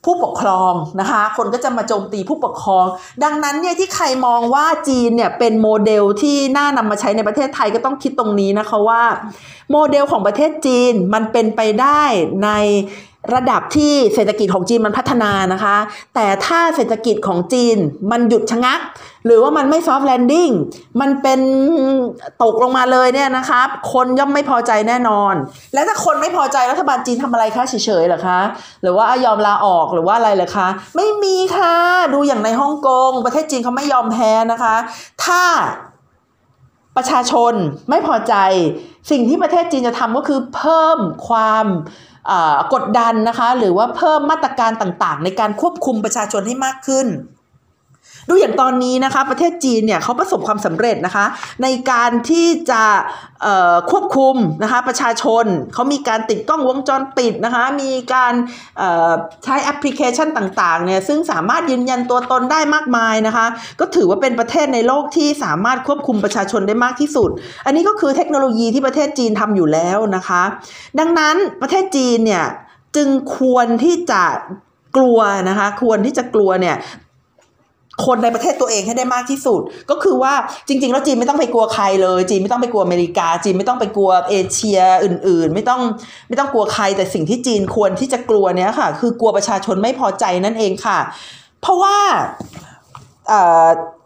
[0.04, 2.86] ผู้ปกครองนะคะ คนก็จะมาโจมตีผู้ปกครอง
[3.24, 9.02] ดังนั้นเนี่ยที่ใครมองว่าจีนเนี่ยเป็นโมเดลที่น่านำมาใช้ในประเทศไทยก็ต้องคิดตรงนี้นะคะว่า
[9.72, 12.02] โมเดลของประเทศจีนมันเป็นไปได้
[12.44, 12.50] ใน
[13.34, 15.76] ระดับที่เศรษฐกิจของจีนมันพัฒนานะคะ
[16.14, 17.76] แต่ถ้าเศรษฐกิจของจีน
[18.10, 18.80] มันหยุดชะงัก
[19.26, 20.48] หรือว่ามันไม่ soft landing
[21.00, 21.40] มันเป็น
[22.42, 25.34] ตกลงมาเลยเนี่ยนะครับ คนย่อมไม่พอใจแน่นอน
[25.74, 28.40] แล้วถ้าคนไม่พอใจรัฐบาลจีนทำอะไรคะเฉยๆหรอคะ
[28.82, 31.76] หรือว่ายอมลาออกหรือว่าอะไรเหรอคะ ไม่มีค่ะ
[32.14, 34.74] ดูอย่างในฮ่องกง ประเทศจีนเขาไม่ยอมแพ้นะคะ
[35.24, 35.42] ถ้า
[36.96, 37.52] ประชาชน
[37.90, 38.34] ไม่พอใจ
[39.10, 40.98] สิ่งที่ประเทศจีนจะทำก็คือเพิ่ม
[41.28, 41.66] ความ
[42.74, 47.06] กดดันนะคะหรือว่าเพิ่มมาตรการต่างๆ ในการควบคุมประชาชนให้มากขึ้น
[48.28, 51.24] ดูอย่างตอนนี้นะคะประเทศจีนเนี่ยเขาประสบความสำเร็จนะคะ
[51.62, 52.82] ในการที่จะ
[53.90, 55.44] ควบคุมนะคะประชาชน
[55.74, 58.32] เขามีการติดกล้องวงจรปิดนะคะมีการ
[59.44, 63.46] ใช้แอปพลิเคชันต่างๆเนี่ยซึ่งสามารถยืนยันตัวตนได้มากมายนะคะ
[63.80, 67.30] ก็ถือว่าเป็นประเทศในโลกที่สามารถควบคุมประชาชนได้มากที่สุด
[67.66, 70.42] อันนี้ก็คือเทคโนโลยีที่ประเทศจีนทำอยู่แล้วนะคะ
[70.98, 72.44] ดังนั้นประเทศจีนเนี่ย
[72.96, 74.24] จึงควรที่จะ
[74.96, 76.76] กลัวนะคะควรที่จะกลัวเนี่ย
[78.06, 80.34] คนในประเทศตัวเองให้ได้มากที่สุด ก็คือว่า
[80.68, 85.80] จริง ๆ แล้วจีนไม่ต้องไปกลัวใครเลย จีนไม่ต้องไปกลัวอเมริกา จีนไม่ต้องไปกลัวเอเชียอื่น ๆ ไม่ต้อง
[86.28, 90.98] ไม่ต้องกลัวใครแต่สิ่งที่จีนควรที่จะกลัวเนี้ยค่ะ คือกลัวประชาชนไม่พอใจนั่นเองค่ะ
[91.60, 91.96] เพราะว่า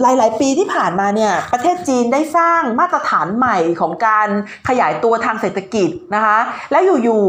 [0.03, 4.29] หลายๆปีที่ผ่านมาเนี่ยประเทศจีนได้สร้างมาตรฐานใหม่ของการ
[4.69, 6.39] ขยายตัวทางเศรษฐกิจนะคะ
[6.71, 7.23] แล้วอยู่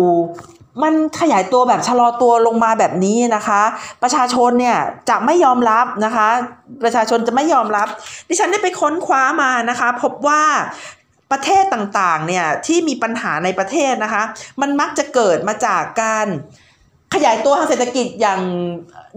[0.84, 3.62] มันขยายตัวแบบชะลอตัวลงมาแบบนี้นะคะ
[4.04, 4.78] ประชาชนเนี่ย
[5.10, 6.28] จะไม่ยอมรับนะคะ
[6.84, 7.88] ประชาชนจะไม่ยอมรับ
[8.30, 10.44] ดิฉันได้ไปค้นคว้ามานะคะ พบว่า
[11.32, 14.24] ประเทศต่างๆเนี่ยที่มีปัญหาในประเทศนะคะ
[14.62, 16.28] มันมักจะเกิดมาจากการ
[17.14, 18.42] ขยายตัวทางเศรษฐกิจอย่าง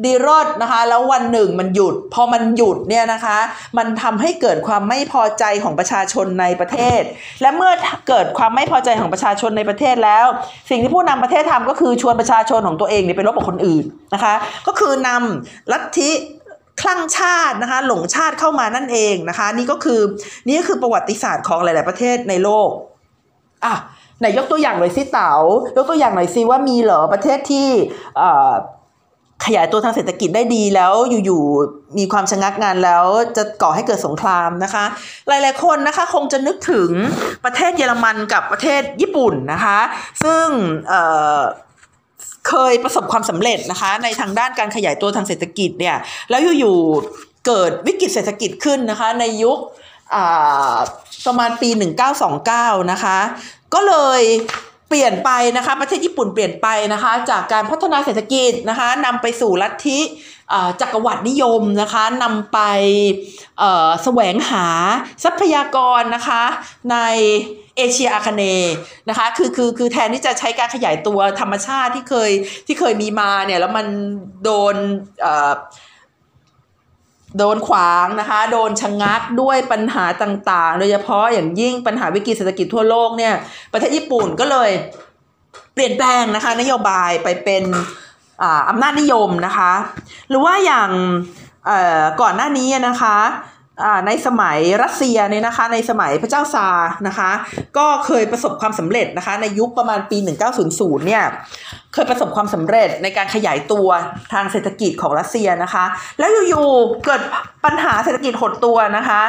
[0.04, 3.38] ดีรอดนะคะ แล้ววันหนึ่งมันหยุด พอมันหยุดเนี่ยนะคะ
[3.78, 7.02] มันทำให้เกิดความไม่พอใจของประชาชนในประเทศ
[7.42, 7.72] และเมื่อ
[8.08, 10.26] เกิดความไม่พอใจของประชาชนในประเทศแล้ว
[10.70, 13.84] สิ่งที่ผู้นำประเทศทำก็คือชวนประชาชนของตัวเองเนี่ยไปรบกับคนอื่น
[14.14, 14.34] นะคะ
[14.66, 16.10] ก็คือนำลัทธิ
[16.80, 20.00] คลั่งชาตินะคะ หลงชาติเข้ามานั่นเองนะคะ นี่ก็คือ
[20.46, 22.68] นี่ก็คือประวัติศาสตร์ของหลาย ๆ ประเทศในโลก
[23.64, 23.74] อะ
[24.18, 25.32] ไหนยกตัวอย่างหน่อยสิเต๋า
[25.76, 27.68] ยกตัวอย่างหน่อยสิว่ามีเหรอประเทศที่
[29.44, 30.94] ขยายตัวทางเศรษฐกิจได้ดีแล้ว
[31.24, 33.04] อยู่ๆมีความชะงักงานแล้ว
[33.36, 34.84] จะก่อให้เกิดสงครามนะคะ
[35.28, 36.90] หลายๆคนนะคะคงจะนึกถึง
[37.44, 39.78] ประเทศเยอรมันกับประเทศญี่ปุ่นนะคะ
[40.24, 40.46] ซึ่ง
[40.88, 45.96] เเคยประสบความสำเร็จนะคะ ในทางด้านการขยายตัวทางเศรษฐกิจเนี่ย
[46.30, 49.58] แล้วอยู่ๆเกิดวิกฤตเศรษฐกิจขึ้นนะคะในยุค
[51.26, 51.70] ประมาณปี
[52.30, 53.18] 1929 นะคะ
[53.74, 54.22] ก็เลย
[54.88, 60.00] เปลี่ยนไปนะคะ ประเทศญี่ปุ่นเปลี่ยนไปนะคะ จากการพัฒนาเศรษฐกิจนะคะนำไปสู่ลัทธิ
[60.80, 62.58] จักรวรรดินิยมนะคะนำไป
[64.02, 64.66] แสวงหา
[65.24, 66.42] ทรัพยากรนะคะ
[66.90, 66.96] ใน
[67.76, 68.74] เอเชียอาคเนย์
[69.08, 72.30] นะคะคือคือคือแทนที่จะใช้การขยายตัวธรรมชาติที่เคย
[72.66, 73.86] ที่เคยมีมาเนี่ยแล้วมัน
[74.44, 74.74] โดน
[77.38, 83.34] โดนขวางนะคะ โดนชะงงักด้วยปัญหาต่างๆ โดยเฉพาะอย่างยิ่งปัญหาวิกฤตเศรษฐกิจทั่วโลกเนี่ย
[83.72, 84.70] ประเทศญี่ปุ่นก็เลย
[85.74, 87.64] เปลี่ยนแปลงนะคะ นโยบายไปเป็น
[88.68, 89.72] อำนาจนิยมนะคะ
[90.28, 90.90] หรือว่าอย่าง
[92.20, 93.16] ก่อนหน้านี้นะคะ
[94.06, 96.68] ในสมัยรัสเซียเนี่ยนะคะ ในสมัยพระเจ้าซา
[97.06, 97.30] นะคะ
[97.76, 100.18] ก็เคยประสบความสำเร็จนะคะ ในยุคประมาณปี
[100.62, 101.24] 1900เนี่ย
[101.94, 103.88] เคยประสบความสำเร็จในการขยายตัว
[104.32, 105.84] ทางเศรษฐกิจของรัสเซียนะคะ
[106.18, 107.22] แล้วอยู่ๆเกิด
[107.64, 109.22] ปัญหาเศรษฐกิจหดตัวนะคะ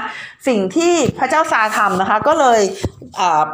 [0.47, 2.61] สิ่งที่พระเจ้าซาทำนะคะ ก็เลย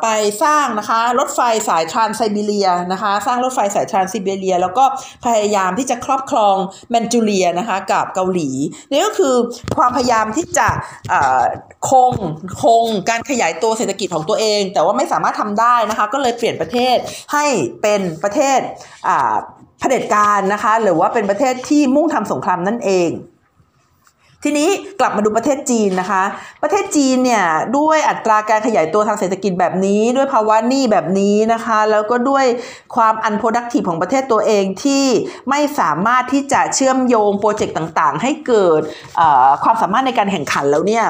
[0.01, 0.07] ไป
[0.43, 4.85] สร้างนะคะรถไฟสายทรานไซบีเรียนะคะ สร้างรถไฟสายทรานไซบีเรีย แล้วก็
[5.25, 6.55] พยายามที่จะครอบครอง
[6.89, 8.49] แมนจูเรียนะคะกับเกาหลี
[8.91, 9.35] นี่ก็คือ
[9.77, 10.69] ความพยายามที่จะ
[11.89, 12.13] คง
[12.61, 16.97] คงการขยายตัวเศรษฐกิจของตัวเอง แต่ว่าไม่สามารถทำได้นะคะ ก็เลยเปลี่ยนประเทศ
[17.33, 17.45] ให้
[17.81, 18.59] เป็นประเทศ
[19.79, 23.11] เผด็จการนะคะ หรือว่าเป็นประเทศที่มุ่งทำสงครามนั่นเอง
[24.47, 26.23] ทีนี้กลับมาดูประเทศจีนนะคะ
[26.63, 27.43] ประเทศจีนเนี่ย
[27.77, 32.45] ด้วยอัตราการขยายตัวทางเศรษฐกิจแบบนี้ ด้วยภาวะหนี้แบบนี้นะคะ แล้วก็ด้วย
[32.95, 35.05] ความ unproductive ของประเทศตัวเองที่
[35.49, 38.81] ไม่สามารถที่จะเชื่อมโยงโปรเจกต์ต่างๆ ให้เกิด
[39.63, 41.05] ความสามารถในการแข่งขันแล้วเนี่ย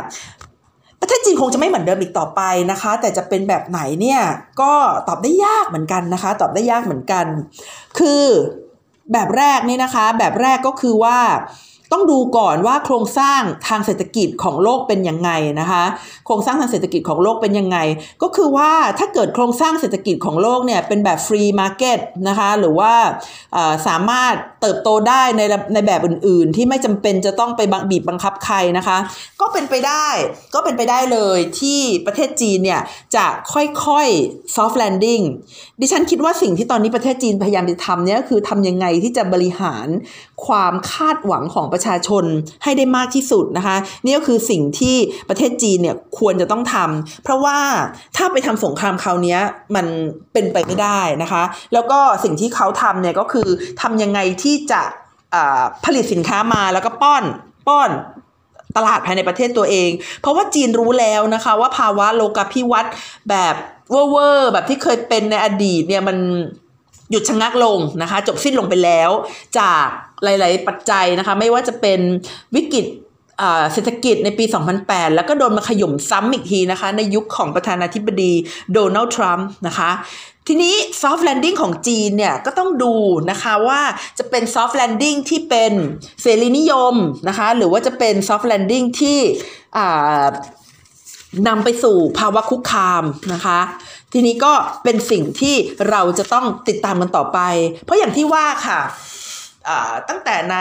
[1.06, 2.41] ประเทศจีนคงจะไม่เหมือนเดิมอีกต่อไป
[2.72, 4.22] นะคะ แต่จะเป็นแบบไหนเนี่ย
[4.62, 4.74] ก็
[5.08, 7.26] ตอบได้ยากเหมือนกันนะคะ ตอบได้ยากเหมือนกัน
[7.99, 8.24] คือ
[9.14, 11.18] แบบแรกนี่นะคะ แบบแรกก็คือว่า
[11.96, 15.84] ต้องดูก่อนว่าโครงสร้างทางเศรษฐกิจของโลกเป็นยังไงนะคะ
[16.26, 17.78] โครงสร้างทางเศรษฐกิจของโลกเป็นยังไง
[18.24, 22.93] ก็คือว่าถ้าเกิดโครงสร้างเศรษฐกิจของโลกเนี่ยเป็นแบบ free market นะคะหรือว่า
[23.88, 25.41] สามารถเติบโตได้ใน
[25.74, 28.98] ในแบบอื่น ๆ ที่ไม่จำเป็นจะต้องไปบีบบังคับใครนะคะ
[29.41, 30.08] ก็เป็นไปได้
[30.54, 32.82] ก็เป็นไปได้เลยที่ประเทศจีนเนี่ย
[33.16, 35.24] จะค่อยๆ soft landing
[35.82, 39.88] ดิฉันคิดว่าสิ่งที่ตอนนี้ประเทศจีนพยายามจะทำเนี่ยคือทำยังไงที่จะบริหาร
[40.46, 42.25] ความคาดหวังของประชาชน
[42.63, 44.95] ให้ได้มากที่สุดนะคะนี่ก็คือสิ่งที่
[45.29, 47.57] ประเทศจีนเนี่ยควรจะต้องทำเพราะว่า
[48.17, 49.38] ถ้าไปทำสงครามคราวนี้
[49.75, 49.86] มัน
[50.33, 53.47] เป็นไปไม่ได้นะคะ แล้วก็สิ่งที่เขาทำเนี่ยก็คือ
[53.81, 54.81] ทำยังไงที่จะ
[55.86, 57.23] ผลิตสินค้ามาแล้วก็ป้อน
[57.67, 57.91] ป้อน
[58.77, 59.89] ตลาดภายในประเทศตัวเอง
[60.21, 62.93] เพราะว่าจีนรู้แล้วนะคะ ว่าภาวะโลกาภิวัตน์
[63.29, 63.55] แบบ
[63.91, 66.17] เวอร์แบบที่เคยเป็นในอดีตเนี่ยมัน
[67.12, 69.10] หยุดชะงักลงนะคะ จบสิ้นลงไปแล้ว
[69.60, 69.86] จาก
[70.24, 71.99] หลาย ๆ ปัจจัยนะคะ ไม่ว่าจะเป็น
[72.56, 72.86] วิกฤต
[73.74, 74.45] เศรษฐกิจในปี
[74.80, 78.34] 2008 แล้วก็โดนมาขย่มซ้ำอีกทีนะคะ ในยุคของประธานาธิบดี
[78.74, 79.91] โดนัลด์ทรัมป์นะคะ
[80.47, 82.93] ทีนี้ soft landing ของจีนเนี่ยก็ต้องดู
[83.32, 83.82] นะคะว่า
[84.20, 85.74] จะเป็น soft landing ที่เป็น
[86.22, 86.95] เสรีนิยม
[87.28, 89.20] นะคะหรือว่าจะเป็น soft landing ที่
[91.47, 93.03] นำไปสู่ภาวะคุกคาม
[93.34, 93.60] นะคะ
[94.18, 94.53] ทีนี้ก็
[94.84, 95.55] เป็นสิ่งที่
[95.89, 97.39] เราจะต้องติดตามกันต่อไป
[97.86, 98.80] เพราะอย่างที่ว่าค่ะ
[100.09, 100.55] ตั้งแต่ใน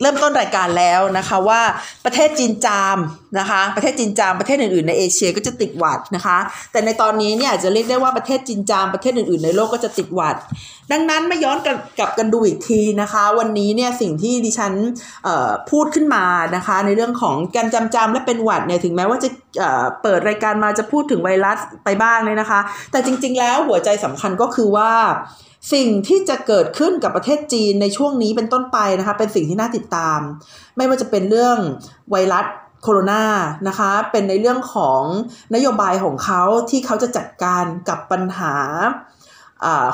[0.00, 1.60] เริ่มต้นรายการแล้วนะคะว่า
[2.04, 2.98] ประเทศจีนจาม
[3.38, 6.38] นะคะประเทศจีนจามประเทศอื่นๆในเอเชียก็จะติดหวัดนะคะ
[6.72, 10.36] แต่ในตอนนี้เนี่ยจะเรียกได้ว่าประเทศจีนจามประเทศอื่นๆ ในโลกก็จะติดหวัด
[10.92, 11.68] ดังนั้นมาย้อนก
[11.98, 14.72] กลับกันดูอีกทีนะคะ วันนี้เนี่ยสิ่งที่ดิฉัน
[15.70, 16.24] พูดขึ้นมา
[16.56, 19.28] นะคะ ในเรื่องของการจำจำและเป็นหวัดเนี่ยถึงแม้ว่าจะ
[20.02, 24.90] เปิดรายการมาจะพูดถึงไวรัสไปบ้างเลยนะคะ แต่จริง ๆ แล้วหัวใจสำคัญก็คือว่า
[25.72, 30.20] สิ่งที่จะเกิดขึ้นกับประเทศจีนในช่วงนี้เป็นต้นไปนะคะ เป็นสิ่งที่น่าติดตาม
[30.76, 31.58] ไม่ว่าจะเป็นเรื่อง
[32.10, 32.46] ไวรัส
[32.82, 33.24] โคโรนา
[33.68, 35.02] นะคะ เป็นในเรื่องของ
[35.54, 38.54] นโยบายของเขาที่เขาจะจัดการกับปัญหา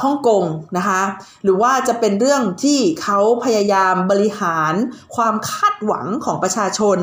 [0.02, 0.44] ฮ่องกง
[0.76, 1.02] นะคะ
[1.44, 4.74] หรือว่าจะเป็นเรื่องที่เขาพยายามบริหาร
[5.16, 6.98] ความคาดหวังของประชาชน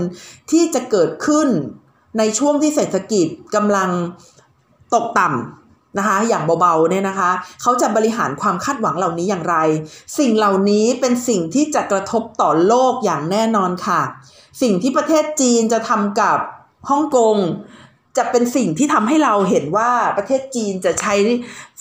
[0.51, 1.47] ที่จะเกิดขึ้น
[2.17, 3.89] ในช่วงที่เศรษฐกิจกำลัง
[4.93, 5.58] ตกต่ำ
[5.97, 7.31] นะคะอย่างเบาๆเนี่ยนะคะ
[7.61, 9.55] เขาจะบริหารความคาดหวังเหล่านี้อย่างไร
[10.19, 14.01] สิ่งเหล่านี้เป็นสิ่งที่จะกระทบต่อโลกอย่างแน่นอนค่ะ
[14.61, 16.37] สิ่งที่ประเทศจีนจะทำกับ
[16.89, 17.37] ฮ่องกง
[18.17, 21.15] จะเป็นสิ่งที่ทำให้เราเห็นว่าประเทศจีนจะใช้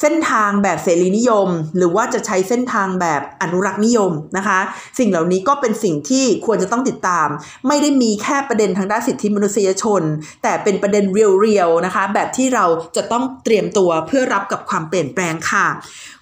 [0.01, 4.59] เส้นทางแบบเสรีนิยม หรือว่าจะใช้เส้นทางแบบอนุรักษ์นิยมนะคะ
[4.99, 7.29] สิ่งเหล่านี้ก็เป็นสิ่งที่ควรจะต้องติดตาม
[7.68, 10.03] ไม่ได้มีแค่ประเด็นทางด้านสิทธิมนุษยชน
[10.43, 12.64] แต่เป็นประเด็นเรียวๆนะคะ แบบที่เรา
[12.97, 15.66] จะต้องเตรียมตัวเพื่อรับกับความเปลี่ยนแปลงค่ะ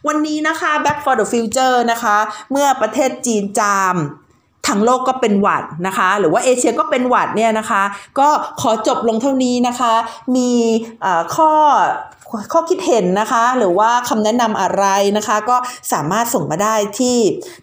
[0.06, 2.16] วันนี้นะคะ Back for the Future นะคะ
[2.50, 3.96] เมื่อประเทศจีนจาม
[4.68, 7.82] ทั้งโลกก็เป็นหวัดนะคะ หรือว่าเอเชียก็เป็นหวัดเนี่ยนะคะ
[8.18, 8.28] ก็
[8.60, 9.92] ขอจบลงเท่านี้นะคะ
[10.36, 10.50] มี
[11.34, 11.50] ข้อ
[12.52, 14.84] ข้อคิดเห็นนะคะ หรือว่าคำแนะนำอะไร
[15.16, 15.56] นะคะ ก็
[15.92, 17.16] สามารถส่งมาได้ที่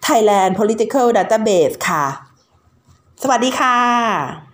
[0.06, 2.04] Thailand Political Database ค่ะ
[3.22, 4.53] สวัสดีค่ะ